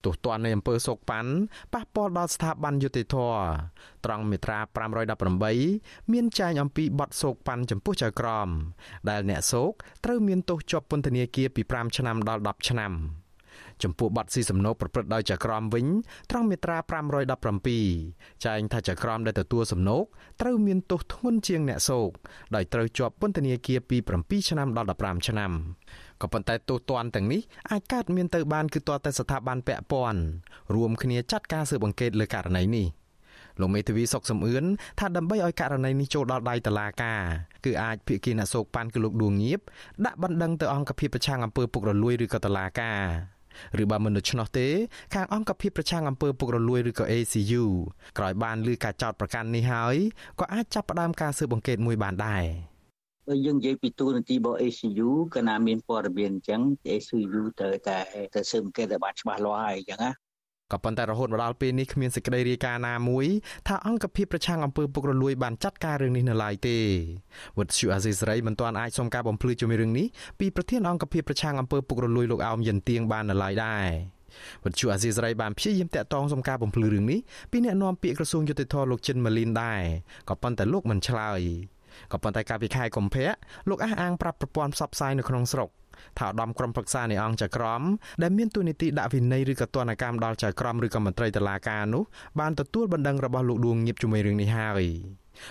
[0.05, 1.33] ទោះទាន់នៃអំពើសោកប៉ាន់
[1.75, 3.17] ប៉ះពាល់ដល់ស្ថាប័នយុតិធធ
[4.05, 4.59] ត្រង់មាត្រា
[5.37, 8.49] 518មានចែងអំពីបទសោកប៉ាន់ចំពោះចៅក្រម
[9.09, 9.73] ដែលអ្នកសោក
[10.05, 12.93] ត្រូវមានទោសជាប់ពន្ធនាគារពី5ឆ្នាំដល់10ឆ្នាំ
[13.85, 15.87] ចំពោះបទស៊ីសំណូកប្រព្រឹត្តដោយចក្រមវិញ
[16.31, 16.79] ត្រង់មាត្រា
[17.61, 20.05] 517ចែងថាចក្រមដែលទទួលសំណូក
[20.41, 22.11] ត្រូវមានទោសធ្ងន់ជាងអ្នកសោក
[22.55, 25.53] ដោយត្រូវជាប់ពន្ធនាគារពី7ឆ្នាំដល់15ឆ្នាំ
[26.23, 30.21] ក៏ប៉ុន្តែទោសទណ្ឌទាំងនេះអាចកើតមានទៅបានគឺទាល់តែស្ថាប័នពាក់ព័ន្ធ
[30.75, 32.89] រួមគ្នាចាត់ការស៊ើបអង្កេតលើករណីនេះ
[33.61, 34.65] លោកមេធាវីសុកសំអឿន
[34.99, 37.21] ថាដើម្បីឲ្យករណីនេះចូលដល់ដៃតុលាការ
[37.65, 39.61] គឺអាចភាគីអ្នកសោកប៉ាន់គឺលោកដួងងៀប
[40.05, 43.38] ដាក់បណ្ដឹងទៅអង្គភាពប្រឆាំងអំពើពុករលួយឬក៏តុលាការ
[43.83, 44.69] ឬបើមិនដូច្នោះទេ
[45.15, 47.65] ខាងអង្គភាពប្រឆាំងអំពើពុករលួយឬក៏ ACU
[48.19, 49.97] ក្រោយបានលើការចោទប្រកាន់នេះហើយ
[50.41, 52.45] ក៏អាចចាប់ផ្ដើមការស៊ើបអង្កេតមួយបានដែរ
[53.27, 57.99] បើយើងនិយាយពីទូនាទីរបស់ ACU កាលណាមានព័ត៌មានអញ្ចឹង ACU ត្រូវតែ
[58.35, 60.11] ទៅស៊ើបអង្កេតឲ្យបានច្បាស់លាស់ហើយអញ្ចឹងណា
[60.73, 63.27] ក៏ប៉ុន្តែរហូតមកដល់ពេលនេះគ្មានសេចក្តីរាយការណ៍ណាមួយ
[63.69, 66.77] ថាអង្គភាពប្រឆាំងអំពើពុករលួយបានចាត់ការរឿងនេះនៅឡើយទេ
[67.59, 70.07] វុទ្ធុអាស៊ីសេរីមិនទាន់អាចសុំការបំភ្លឺជាមួយរឿងនេះ
[70.41, 73.87] ពីប្រធានអង្គភាពប្រឆាំងអំពើពុករលួយលោកអោមយិនទៀងបាននៅឡើយដែរ
[74.65, 79.83] វិទ្យុអាស៊ីសេរីបានព្យាយាមតាក់ទងសុំការបំភ្លឺរឿងនេះពីអ្នកនាំពាក្យក្រសួងយុតិធធលោកចិនម៉ាលីនដែរ
[80.29, 81.41] ក៏ប៉ុន្តែលោកមិនឆ្លើយ
[82.13, 83.29] ក៏ប៉ុន្តែកាលពីខែកុម្ភៈ
[83.69, 85.69] លោកអះអាងប្រាប់ប្រព័ន្ធផ្សព្វផ្សាយនៅក្នុងស្រុក
[86.19, 87.83] ថាឧត្តមក្រុមប្រឹក្សានៃអង្គចក្រម
[88.23, 92.03] ដែលមានទូនីតិដាក់វិន័យឬក៏ទណ្ឌកម្មដល់ចក្រមឬក៏មន្ត្រីតុលាការនោះ
[92.41, 94.85] បានទទួលបណ្ដឹងរបស់លោកដួងញៀបជាមួយរឿងនេះហើយ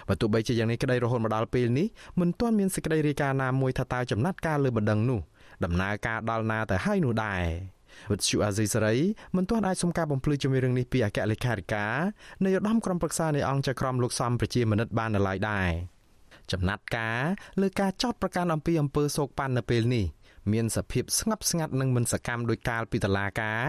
[0.07, 1.87] បើទោះបីជាយ៉ាងនេះក្តីរហូតមកដល់ពេលនេះ
[2.19, 5.19] មិនទាន់មានសេចក្តីរាយការណ៍ណាមួយថាតើចំណាត់ការលើបណ្ដឹងនោះ
[5.63, 7.43] ដំណើរការដល់ណាទៅហើយនោះដែរ
[8.11, 8.95] វិទ្យុអាស៊ីសេរី
[9.35, 11.95] មិនទាន់អាចសុំការបំភ្លឺជាមួយរឿងនេះពីអគ្គលេខាធិការ
[12.43, 15.69] នៃឧត្តមក្រុមប្រឹក្សានៃអង្គចក្រមលោកសំប្រជាមនិតបាននៅឡើយដែរ
[16.51, 17.21] ចំណាត់ការ
[17.61, 20.05] លើការចោទប្រកាន់អំពីអំពើសោកប៉ាន់នៅពេលនេះ
[20.53, 23.63] មានសភាពស្ងប់ស្ងាត់និងមិនសកម្មដោយកាលពីតឡាការ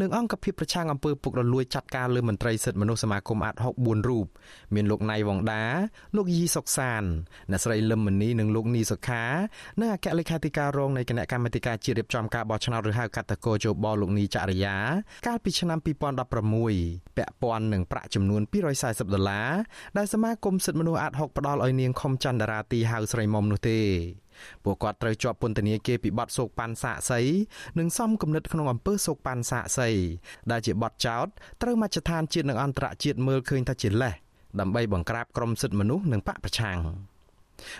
[0.00, 4.26] និងអង្គភាពប្រឆាំងអំពើពុករលួយចាត់ការលើមន្ត្រីសិទ្ធិមនុស្សសមាគមអាត់ហុក4រូប
[4.74, 5.64] មានលោកណៃវងដា
[6.16, 7.02] លោកយីសុកសាន
[7.50, 9.24] អ្នកស្រីលឹមមនីនិងលោកនីសុខា
[9.80, 14.76] និងអគ្គលេខាធិការរងនៃគណៈកម្មាធិការជាតិរៀបចំការបោះឆ្នោតឬហៅកាត់តកោជបលោកនីចរិយា
[15.26, 18.42] កាលពីឆ្នាំ2016ពាក់ព័ន្ធនឹងប្រាក់ចំនួន
[18.78, 19.50] 240ដុល្លារ
[19.96, 23.80] ដែលសមាគមសិទ្ធិមនុស្សអាត់ហុកផ្ដល់ឲ្យនាងខំចន្ទរាទីហៅស្រីមុំនោះទេ
[24.64, 27.20] ពួកគាត់ត្រូវជាប់ពន្ធនាគារពីបទសោកប៉ាន់សាកសី
[27.78, 29.88] និងសំគំនិតក្នុងអំពើសោកប៉ាន់សាកសី
[30.50, 31.26] ដែលជាបទចោទ
[31.62, 34.14] ត្រូវមជ្ឈដ្ឋានជាតិនិងអន្តរជាតិមើលឃើញថាជាលេស
[34.60, 36.78] ដើម្បីបង្ក្រាបក្រុមសិទ្ធិមនុស្សនិងបកប្រឆាំង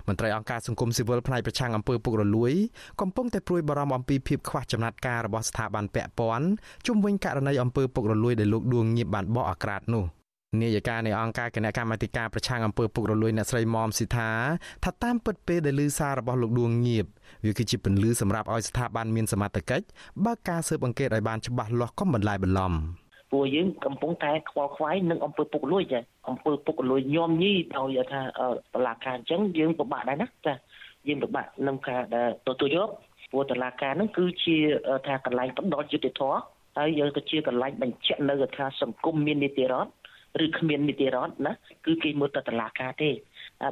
[0.09, 2.53] មន្ត្រីអង្គការសង្គមស៊ីវិលផ្នែកប្រឆាំងអំពើពុករលួយ
[3.00, 6.46] កំពុងតែព្រួយបារម្ភអំពីភាពខ្វះចំណាត់ការរបស់ស្ថាប័នពាក់ព័ន្ធ
[6.86, 10.07] ជុំវិញករណីអំពើពុករលួយដែលលោកដួងញៀបបានបកអាក្រាតនោះ។
[10.61, 14.30] នាយិកានៃអង្គការគណៈកម្មាធិការប្រឆាំងអំពើពុករលួយអ្នកស្រីមុំស៊ីថា
[14.84, 17.07] ថាតាមពិតពេលដែលឮសាររបស់លោកដួងងៀប
[17.44, 19.84] វាគឺជាពន្លឺសម្រាប់ឲ្យស្ថាប័នមានសមត្ថកិច្ច
[20.24, 22.72] បើកការស៊ើបអង្កេតឲ្យបានច្បាស់លាស់កុំបន្លាយបន្លំ
[23.32, 28.20] ពួកយើងកំពុងតែខ្វល់ខ្វាយនឹងអំពើពុករលួយចាអំពើពុករលួយញោមញីដោយថា
[28.74, 30.55] តឡាការអញ្ចឹងយើងពិបាកដែរណាចា
[31.09, 32.88] យើងពិបាកនឹងការដែលទទួលយក
[33.30, 34.57] ព្រោះតឡាការហ្នឹងគឺជា
[35.07, 36.40] ថាកន្លែងផ្ដល់យុត្តិធម៌
[36.78, 39.90] ហើយយើងក៏ជាកន្លែងបញ្ជាក់នៅថាសង្គមមាននីតិរដ្ឋ
[40.45, 41.53] ឬគ្មាននីតិរដ្ឋណា
[41.87, 43.11] គឺគេមើលទៅតឡាការទេ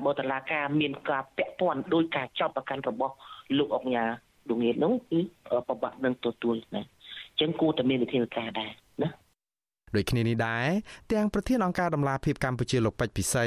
[0.04, 3.14] បើតឡាការមានការពាក់ព័ន្ធដោយការចាប់ប្រកាន់របស់
[3.58, 4.04] លោកអុកញ៉ា
[4.50, 5.20] ដងៀតនោះគឺ
[5.68, 9.08] ប្របាក់នឹងទទួលណាអញ្ចឹងគួរតែមានវិធានការដែរណា
[9.96, 10.68] ដូចគ្នានេះដែរ
[11.12, 13.46] ទាំងប្រធានអង្គការដំឡាភិបកម្ពុជាលោកពេជ្រពិសី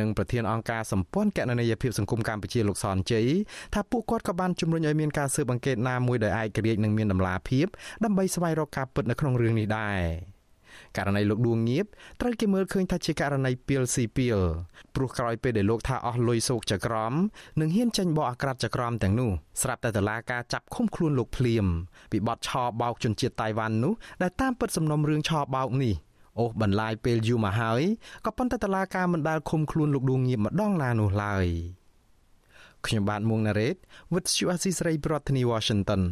[0.00, 3.26] និងប្រធានអង្គការសម្ព័ន្ធកណន័យភាពសង្គមកម្ពុជាលោកសនជ័យ
[3.74, 7.66] ថាពួកគាត់ក៏បានជំរុញឲ្យមានការស៊ើបអង្កេតណាមួយដោយឯករាជ្យនិងមានដំឡាភិប
[8.04, 10.37] ដើម្បីស្វែងរកការពិតនៅក្នុងរឿងនេះដែរ
[10.98, 11.86] ករណីលោកដួងងៀប
[12.20, 14.38] ត្រូវគេមើលឃើញថាជាករណីពីលស៊ីពីល
[14.94, 17.12] ព្រោះក្រោយពេលដែលលោកថាអស់លុយសោកចក្រម
[17.60, 19.30] និងហ៊ានចេញបកអាក្រាតចក្រមទាំងនោះ
[19.62, 21.66] ស្រាប់តែតឡាការចាប់ឃុំខ្លួនលោកភ្លាម
[22.12, 23.92] ពីបទឆោបោកជនជាតិតៃវ៉ាន់នោះ
[24.22, 25.94] ដែលតាមពិតសំណុំរឿងឆោបោកនេះ
[26.38, 27.82] អូសបន្លាយពេលយូរមកហើយ
[28.24, 31.46] ក៏ប៉ុន្តែតឡាការមិនដែលឃុំខ្លួនលោកដួងងៀបម្ដងណានោះឡើយ
[32.86, 33.76] ខ្ញុំបាទមួងណារ៉េត
[34.12, 36.02] With you Asis Ray ប្រធានាទី Washington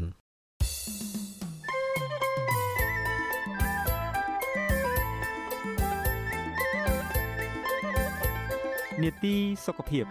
[9.03, 9.35] នេតិ
[9.67, 10.05] សុខភាព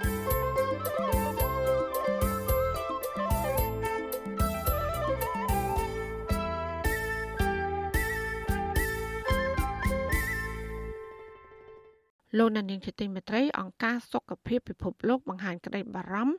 [12.40, 16.36] លោកនានីជាទីមេត្រីអង្គការសុខភាពពិភពលោកបង្ហាញក្តីបារម្ភ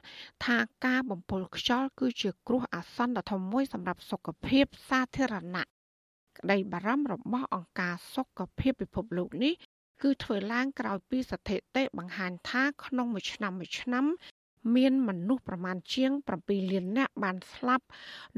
[0.47, 5.65] ថាការបំពុលខ្យល់គឺជាគ្រោះអាសន្នដ៏ធំមួយសម្រាប់សុខភាពសាធារណៈ
[6.39, 9.55] ក្តីបារម្ភរបស់អង្គការសុខភាពពិភពលោកនេះ
[10.03, 14.07] គឺធ្វើឡើងក្រោយពីស្ថិតិបង្ហាញថាក្នុងមួយឆ្នាំមួយឆ្នាំ
[14.77, 16.11] មានមនុស្សប្រមាណជាង
[16.43, 17.87] 7លាននាក់បានស្លាប់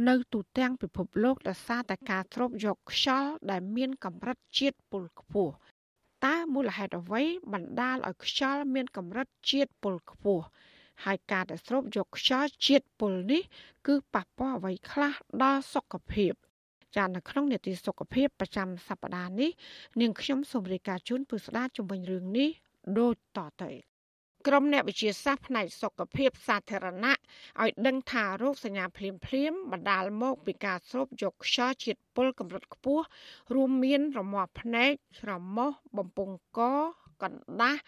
[0.09, 5.55] នៅទូទាំងពិភពលោកដោយសារតែការស្រូបយកខ្យល់ដែលមានកម្រិតជាតិពុលខ្ពស់
[6.27, 10.45] តើមូលហេតុអ្វីបណ្ដាលឲ្យខ្យល់មានកម្រិតជាតិពុលខ្ពស់
[11.05, 13.43] ហើយការដែលស្រូបយកខ្យល់ជាតិពុលនេះ
[13.87, 16.33] គឺប៉ះពាល់អ្វីខ្លះដល់សុខភាព
[16.97, 19.51] ចានៅក្នុងនេតិសុខភាពប្រចាំសប្តាហ៍នេះ
[20.01, 22.51] នាងខ្ញុំសូមរាយការណ៍ជូនពុស្ដាជំវិញរឿងនេះ
[22.99, 23.73] ដូចតទៅ
[24.47, 27.15] ក្រុមអ្នកវិទ្យាសាស្ត្រផ្នែកសុខភាពសាធារណៈ
[27.63, 33.05] ឲ្យដឹងថារោគសញ្ញាភ្លាមភ្លាមបណ្ដាលមកពីការស្រូបយកខ្យល់ជាតិពុលកម្រិតខ្ពស់
[33.55, 34.93] រួមមានរមាស់ភ្នែក
[35.31, 36.61] រមាស់បំពង់ក
[37.23, 37.81] កណ្ដាស់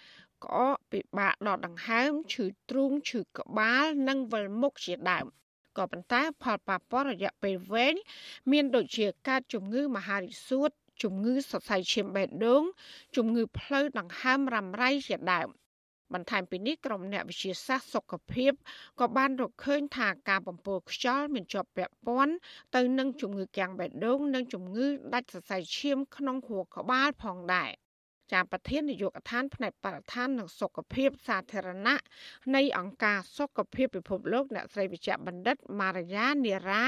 [0.45, 5.27] ក្អកពិបាកដកដង្ហើមឈឺទ្រូងឈឺក្បាល និងវិលមុខជាដើម
[5.81, 7.95] ក៏ប៉ុន្តែផលប៉ះពាល់រយៈពេលវែង
[8.53, 10.71] មានដូចជាកើតជំងឺមហារីកសួត
[11.03, 12.63] ជំងឺសរសៃឈាមបេះដូង
[13.17, 15.49] ជំងឺផ្លូវដង្ហើមរ៉ាំរ៉ៃជាដើម
[16.13, 18.53] បន្ថែមពីនេះក្រុមអ្នកវិទ្យាសាស្ត្រសុខភាព
[19.01, 22.35] ក៏បានរកឃើញថាការបំពុលខ្យល់មានជាប់ពាក់ព័ន្ធ
[22.77, 27.71] ទៅនឹងជំងឺកាំងបេះដូងនិងជំងឺដាច់សរសៃឈាមក្នុងខួរក្បាលផងដែរ
[28.33, 31.97] ចាប្រធាននាយកដ្ឋានផ្នែកបរិស្ថាននិងសុខភាពសាធារណៈ
[32.55, 36.85] នៃអង្គការសុខភាពពិភពលោកអ្នកស្រីវិជ្ជបណ្ឌិតម៉ារយ៉ានេរ៉ា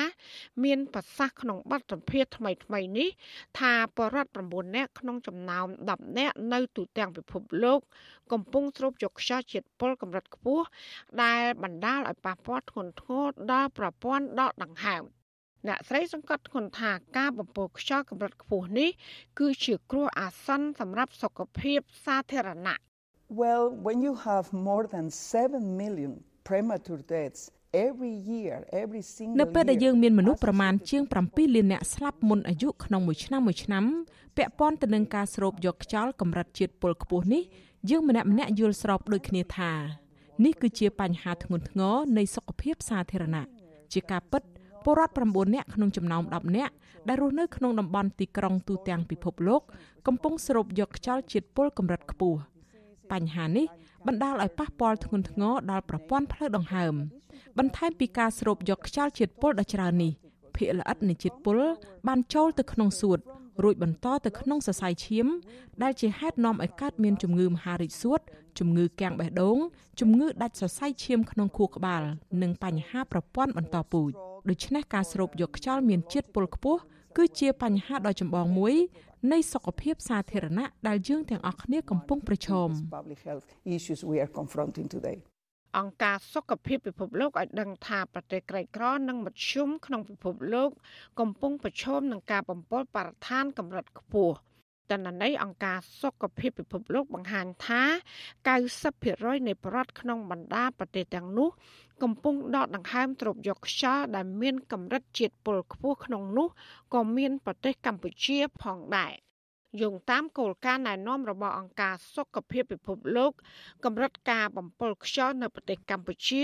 [0.64, 3.09] មានប្រសាសន៍ក្នុងបទសម្ភាសន៍ថ្មីថ្មីនេះ
[3.61, 7.80] ថាបរិវត្ត9នាក់ក្នុងចំណោម10នាក់នៅទូទាំងពិភពលោក
[8.32, 10.64] កំពុងស្រូបយកខ្យល់ជាតិពុលកម្រិតខ្ពស់
[11.22, 15.05] ដែលបណ្ដាលឲ្យប៉ះពាល់ធ្ងន់ធ្ងរដល់ប្រព័ន្ធដកដង្ហើម
[15.69, 18.91] អ្នកស្រីសង្កត់ធ្ងន់ថាការបំពុលខ្យល់កម្រិតខ្ពស់នេះ
[19.39, 22.79] គឺជាគ្រោះអាសន្នសម្រាប់សុខភាពសាធារណៈ
[23.41, 25.07] Well when you have more than
[25.43, 26.13] 7 million
[26.49, 27.43] premature deaths
[27.87, 33.85] every year every single នៅពេលដែលយើងមានមនុស្សប្រមាណជាង7លានអ្នកស្លាប់មុនអាយុក្នុងមួយឆ្នាំមួយឆ្នាំ
[34.37, 37.43] ពាក់ព័ន្ធទៅនឹងការស្រូបយកខ្យល់កម្រិតជាតិពុលខ្ពស់នេះ
[37.91, 39.73] យើងម្នាក់ម្នាក់យល់ស្របដូចគ្នាថា
[40.45, 43.47] នេះគឺជាបញ្ហាធ្ងន់ធ្ងរនៃសុខភាពសាធារណៈ
[43.93, 44.43] ជាការពិត
[44.85, 46.72] ពលរដ្ឋ9នាក់ក្នុងចំណោម10នាក់
[47.09, 49.62] ដែលរស់នៅក្នុងតំបន់ទីក្រុងទូទាំងពិភពលោក
[50.07, 52.39] កំពុងស្រូបយកខ្យល់ជាតិពុលកម្រិតខ្ពស់
[53.12, 53.66] បញ្ហានេះ
[54.07, 56.95] បណ្ដាលឲ្យប៉ះពាល់ធ្ងន់ធ្ងរដល់ប្រព័ន្ធផ្លូវដង្ហើម
[57.59, 60.12] បន្ថែមពីការស្រូបយកខ្យល់ជាតិពុលដ៏ច្រើននេះ
[60.57, 61.59] ភាគល្អិតនៃជាតិពុល
[62.09, 63.18] បានចូលទៅក្នុងសួត
[63.62, 65.26] រួចបន្តទៅក្នុងសរសៃឈាម
[65.83, 68.20] ដែលជាហេតុនាំឲ្យកើតមានជំងឺមហារីកសួត
[68.59, 69.59] ជំងឺកាំងបេះដូង
[70.01, 72.03] ជំងឺដាច់សរសៃឈាមក្នុងខួរក្បាល
[72.43, 74.12] និងបញ្ហាប្រព័ន្ធបន្តពូជ
[74.51, 76.80] ដូច្នេះការស្រូបយកខ្យល់មានជាតិពុលខ្ពស់
[77.16, 78.74] គឺជាបញ្ហាដ៏ចម្បងមួយ
[79.32, 82.68] នៃសុខភាពសាធារណៈដែលយើងទាំងអស់គ្នាកំពុងប្រឈម
[85.78, 90.70] អង្គការសុខភាពពិភពលោកឲ្យដឹងថាប្រទេសក្រីក្រនិងមធ្យមក្នុងពិភពលោក
[91.20, 94.36] កំពុងប្រឈមនឹងការបំពុលបរិស្ថានកម្រិតខ្ពស់
[94.91, 97.83] តនន័យអង្គការសុខភាពពិភពលោកបង្ហាញថា
[98.61, 101.51] 90%នៃប្រដ្ឋក្នុងបណ្ដាប្រទេសទាំងនោះ
[102.03, 106.49] កំពុងដកដង្ហើមទ្រពយកខ្យល់ដែលមានកម្រិតជាតិពុលខ្ពស់ក្នុងនោះ
[106.95, 109.12] ក៏មានប្រទេសកម្ពុជាផងដែរ
[109.80, 113.33] យោងតាមគោលការណ៍ណែនាំរបស់អង្គការសុខភាពពិភពលោក
[113.85, 116.43] កម្រិតការបំពុលខ្យល់នៅប្រទេសកម្ពុជា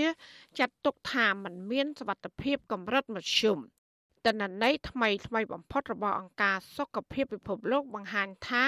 [0.59, 3.59] ចាត់ទុកថាมันមានសវត្ថភាពកម្រិតមធ្យម
[4.25, 8.65] ទិន្នន័យថ្មីថ្មីបំផុតរបស់អង្គការសុខភាពពិភពលោកបង្ហាញថា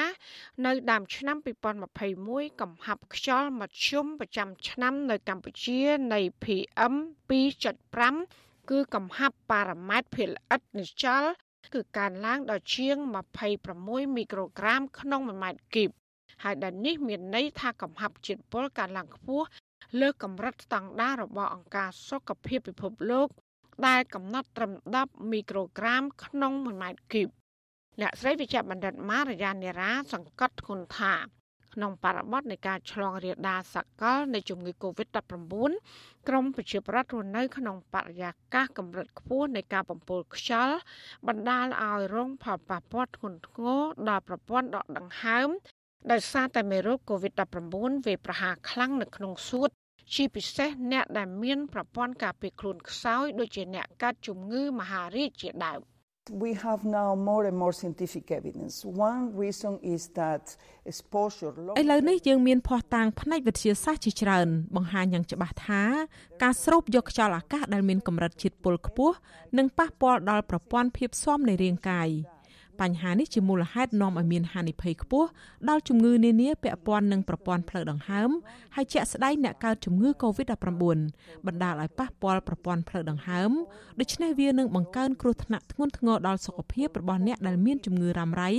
[0.65, 1.37] នៅដើមឆ្នាំ
[1.99, 5.79] 2021កំហាប់ខ្យល់មធ្យមប្រចាំឆ្នាំនៅកម្ពុជា
[6.13, 6.93] នៃ PM
[7.99, 11.23] 2.5គឺកំហាប់ប៉ារ៉ាម៉ែត្រភាគល្អិតនិច្ឆល
[11.73, 12.97] គឺកើនឡើងដល់ជាង
[13.57, 15.89] 26មីក្រូក្រាមក្នុង1ម៉ែត្រគីប
[16.43, 19.45] ហើយដែលនេះមានន័យថាកំហាប់ជាតិពុលកើនឡើងខ្ពស់
[19.99, 23.29] លើកម្រិតស្តង់ដាររបស់អង្គការសុខភាពពិភពលោក
[23.87, 24.71] ដែលកំណត់ត្រឹម
[25.01, 27.27] 10មីក្រូក្រាម ក្នុង1ម៉ែត្រគីប
[28.01, 31.13] អ្នកស្រីវិជ្ជបណ្ឌិតម៉ារយ៉ានេរ៉ាសង្កត់ធ្ងន់ថា
[31.73, 35.53] ក្នុងបរិបទនៃការឆ្លងរាលដាលសកលនៃជំងឺ Covid-19
[36.27, 40.77] ក្រមប្រជាប្រដ្ឋរស់នៅក្នុងបរិយាកាសកម្រិតខ្ពស់នៃការបំពុលខ្យល់
[41.27, 45.49] បណ្ដាលឲ្យរងផលប៉ះពាល់ធ្ងន់ធ្ងរដល់ប្រព័ន្ធដកដង្ហើម
[46.11, 49.69] ដោយសារតែមេរោគ Covid-19 វាយប្រហារខ្លាំងនៅក្នុងសួត
[50.15, 55.81] ជាពិសេសអ្នកដែលមានប្រព័ន្ធការពារខ្លួនខ្សោយដូចជាអ្នកកើតជំងឺមហារីកជាដើម
[56.45, 58.75] We have now more and more scientific evidence.
[59.09, 60.43] One reason is that
[60.91, 65.81] exposure ឥឡូវនេះយើងមានភស្តុតាងផ្នែកវិទ្យាសាស្ត្រជាច្រើន បង្ហាញយ៉ាងច្បាស់ថា
[66.43, 69.15] ការស្រូបយកខ្យល់អាកាសដែលមានកម្រិតជាតិពុលខ្ពស់
[69.57, 72.09] នឹងប៉ះពាល់ដល់ប្រព័ន្ធភាពស៊ាំនៃរាងកាយ។
[72.81, 75.27] បញ្ហានេះជាមូលហេតុនាំឲ្យមានហានិភ័យខ្ពស់
[75.69, 78.29] ដល់ជំងឺនានាពាក់ព័ន្ធនឹងប្រព័ន្ធផ្លូវដង្ហើម
[78.75, 80.73] ហើយជាក់ស្ដែងអ្នកកើតជំងឺ Covid-19
[81.47, 83.51] បណ្ដាលឲ្យប៉ះពាល់ប្រព័ន្ធផ្លូវដង្ហើម
[83.99, 88.51] ដូច្នេះវានឹងបង្កើនគ្រោះថ្នាក់ធ្ងន់ធ្ងរដល់សុខភាពរបស់អ្នកដែលមានជំងឺរ៉ាំរ៉ៃ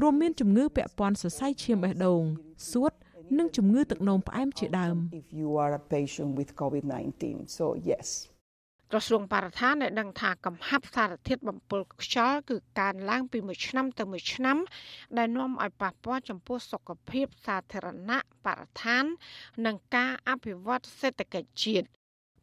[0.00, 2.22] រួមមានជំងឺពាក់ព័ន្ធសរសៃឈាមបេះដូង
[2.70, 2.92] សួត
[3.38, 7.22] និងជំងឺទឹកនោមផ្អែមជាដើម if you are a patient with COVID-19
[7.58, 8.06] so yes
[8.92, 14.56] ក្រសួងបរិស្ថានបានដឹងថាកំហាប់សារធាតុបំពុលខ្យល់គឺកើនឡើងពីមួយឆ្នាំទៅមួយឆ្នាំ
[15.18, 19.04] ដែលនាំឲ្យប៉ះពាល់ចំពោះសុខភាពសាធារណៈបរិស្ថាន
[19.66, 21.86] និងការអភិវឌ្ឍសេដ្ឋកិច្ចជាតិ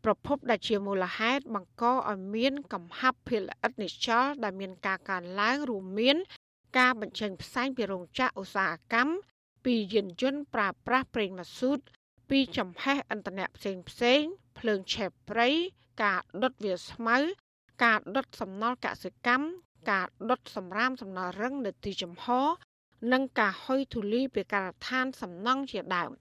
[0.04, 6.18] ប្រភពដែលជាមូលហេតុបង្កឲ្យមានកំហាប់ភាគល្អិតនិច្ឆលដែលមានការកើនឡើងរួមមាន
[6.78, 9.14] ការបញ្ចេញផ្សែងពីរោងចក្រឧស្សាហកម្ម
[9.66, 11.80] ពីយានយន្តប្រើប្រាស់ប្រេងម៉ាស៊ូត
[12.30, 14.22] ពីចំហេះឥន្ធនៈផ្សេងផ្សេង
[14.60, 15.50] ភ្លើងឆេះព្រៃ
[16.04, 17.18] ការដុតវាស្មៅ
[17.84, 19.46] ការដុតសំណល់កសិកម្ម
[19.92, 22.26] ការដុតសម្រាមសំណល់រឹងនៅទីចំហ
[23.14, 26.12] និងការហុយធូលីពីការដ្ឋានសំណង់ជាដើម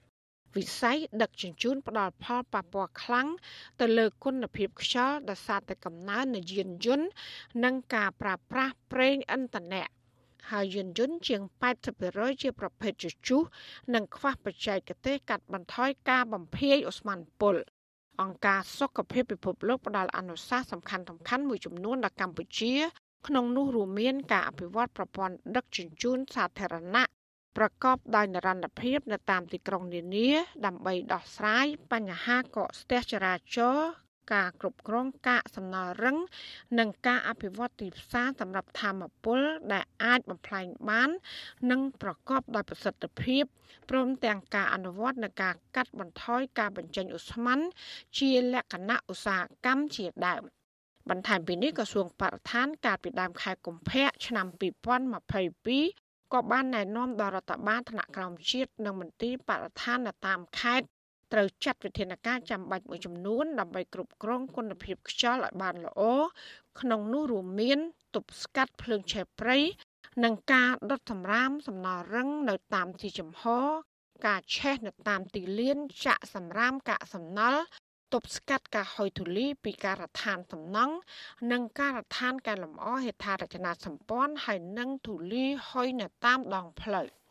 [0.55, 3.27] វិស័យដឹកជញ្ជូនផ្ដល់ផលប៉ះពាល់ខ្លាំង
[3.79, 7.07] ទៅលើគុណភាពខ្យល់ដោយសារតែកំណើននៃយានយន្ត
[7.63, 9.87] និងការប្រើប្រាស់ប្រេងឥន្ធនៈ
[10.51, 11.41] ហើយយានយន្តជាង
[11.91, 13.41] 80%ជាប្រភេទជជុះ
[13.93, 17.55] និងខ្វះបច្ចេកទេសកាត់បន្ថយការបំភាយអូស្មန်ពុល
[18.21, 22.73] អង្គការសុខភាពពិភពលោកផ្ដល់អនុសាសន៍សំខាន់សំខាន់មួយចំនួនដល់កម្ពុជា
[23.27, 27.05] ក្នុងនោះរួមមានការអភិវឌ្ឍប្រព័ន្ធដឹកជញ្ជូនសាធារណៈ
[27.57, 30.29] ប្រកបដោយនិរន្តរភាពនៅតាមទីក្រុងនានា
[30.65, 36.17] ដើម្បីដោះស្រាយបញ្ហាកកស្ទះចរាចរណ៍ ការគ្រប់គ្រងកាកសំណល់រឹង
[36.79, 39.39] និងការអភិវឌ្ឍទីផ្សារសម្រាប់ធម្មពល
[39.73, 41.09] ដែលអាចបំផ្លាញបាន
[41.71, 43.43] និងប្រកបដោយប្រសិទ្ធភាព
[43.89, 47.59] ព្រមទាំងការអនុវត្តនៃការកាត់បន្ថយការបញ្ចេញឧស្ម័ន
[48.19, 50.43] ជាលក្ខណៈឧស្សាហកម្មជាដើម
[51.09, 54.47] បន្ថែមពីនេះក្រសួងបរិស្ថានកាលពីដើមខែកុម្ភៈឆ្នាំ
[55.35, 60.87] 2022ក៏បានណែនាំដល់រដ្ឋបាលថ្នាក់ក្រោមជាតិនិងមន្ទីរបរិស្ថាននៅតាមខេត្ត
[61.35, 66.01] ត្រូវចាត់វិធានការចាំបាច់មួយចំនួនដើម្បីគ្រប់គ្រងគុណភាពខ្យល់ឲ្យបានល្អ
[66.79, 67.79] ក្នុងនោះរួមមាន
[68.15, 69.57] ទប់ស្កាត់ភ្លើងឆេះព្រៃ
[70.23, 73.43] និងការដុតសម្រាមសំណល់រឹងនៅតាមទីចំហ
[74.25, 77.61] ការឆេះនៅតាមទីលានចាក់សម្រាមកាកសំណល់
[78.13, 80.95] ទប់ស្កាត់ការហុយធូលីពីការដ្ឋានសំណង់
[81.51, 87.07] និងការដ្ឋានកែលម្អហេដ្ឋារចនាសម្ព័ន្ធហើយនិងធូលីហុយនៅតាមដងផ្លូវ។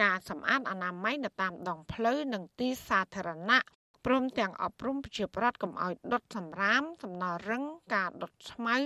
[0.00, 3.60] ការសម្អាតអនាម័យនៅតាមដងផ្លូវនិងទីសាធារណៈ
[4.06, 7.64] ព្រមទាំងអប់រំប្រជាប្រដ្ឋកុំឲ្យដុតសម្រាម សំណល់រឹង
[7.94, 8.76] ការដុតស្មៅ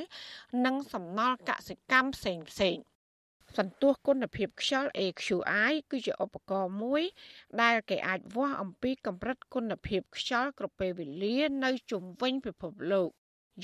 [0.65, 2.77] និងសំណល់កសិកម្មផ្សេងផ្សេង
[3.57, 7.03] សន្ទុះគុណភាពខ្យល់ AQI គឺជាឧបករណ៍មួយ
[7.63, 13.11] ដែលគេអាចវាស់អំពីកម្រិតគុណភាពខ្យល់គ្រប់ពេលវេលានៅជុំវិញពិភពលោក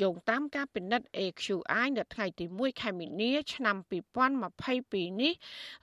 [0.01, 3.76] យោងតាមការពិនិត្យ AQI នៅថ្ងៃទី1ខែមីនា ឆ្នាំ
[4.49, 5.32] 2022នេះ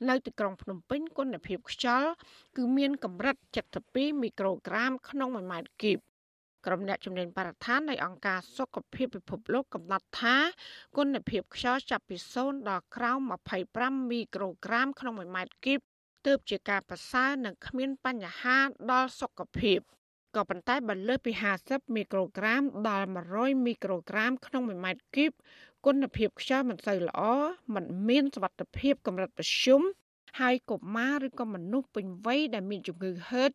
[0.10, 2.12] នៅទីក្រុងភ្នំពេញគុណភាពខ្យល់
[2.57, 3.36] គឺមានកម្រិត
[3.80, 5.99] 72មីក្រូក្រាមក្នុង1ម៉ែត្រគីប
[6.66, 10.36] ក្រុមអ្នកជំនាញបរិស្ថាននៃអង្គការសុខភាពពិភពលោកកំណត់ថា
[10.97, 13.20] គុណភាពខ្យល់ចាប់ពី0ដល់ក្រោម
[13.66, 15.80] 25មីក្រូក្រាមក្នុង1ម៉ែត្រគីប
[16.26, 18.57] ទើបជាការប្រសើរនិងគ្មានបញ្ហា
[18.91, 19.80] ដល់សុខភាព។
[20.36, 21.32] ក៏ប៉ុន្តែបើលើសពី
[21.63, 25.32] 50មីក្រូក្រាមដល់100មីក្រូក្រាមក្នុង1ម៉ែត្រគីប
[25.86, 27.21] គុណភាពខ្យល់មិនសូវល្អ
[27.73, 29.82] มันមានសុវត្ថិភាពកម្រិតប្រឈម
[30.39, 33.51] ហើយកុមារឬក៏មនុស្សពេញវ័យដែលមានជំងឺហឺត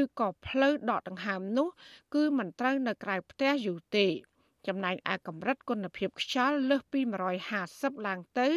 [0.00, 1.68] ឬក៏ផ្លូវដកដង្ហើមនោះ
[2.14, 4.06] គឺមិនត្រូវនៅក្រៅផ្ទះយូរទេ
[4.66, 7.00] ចំណែកឯកម្រិតគុណភាពខ្យល់លើសពី
[7.52, 8.48] 150ឡើងទៅ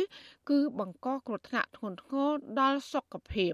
[0.49, 3.53] គឺបង្កគ្រោះថ្នាក់ធ្ងន់ធ្ងរដល់សុខភាព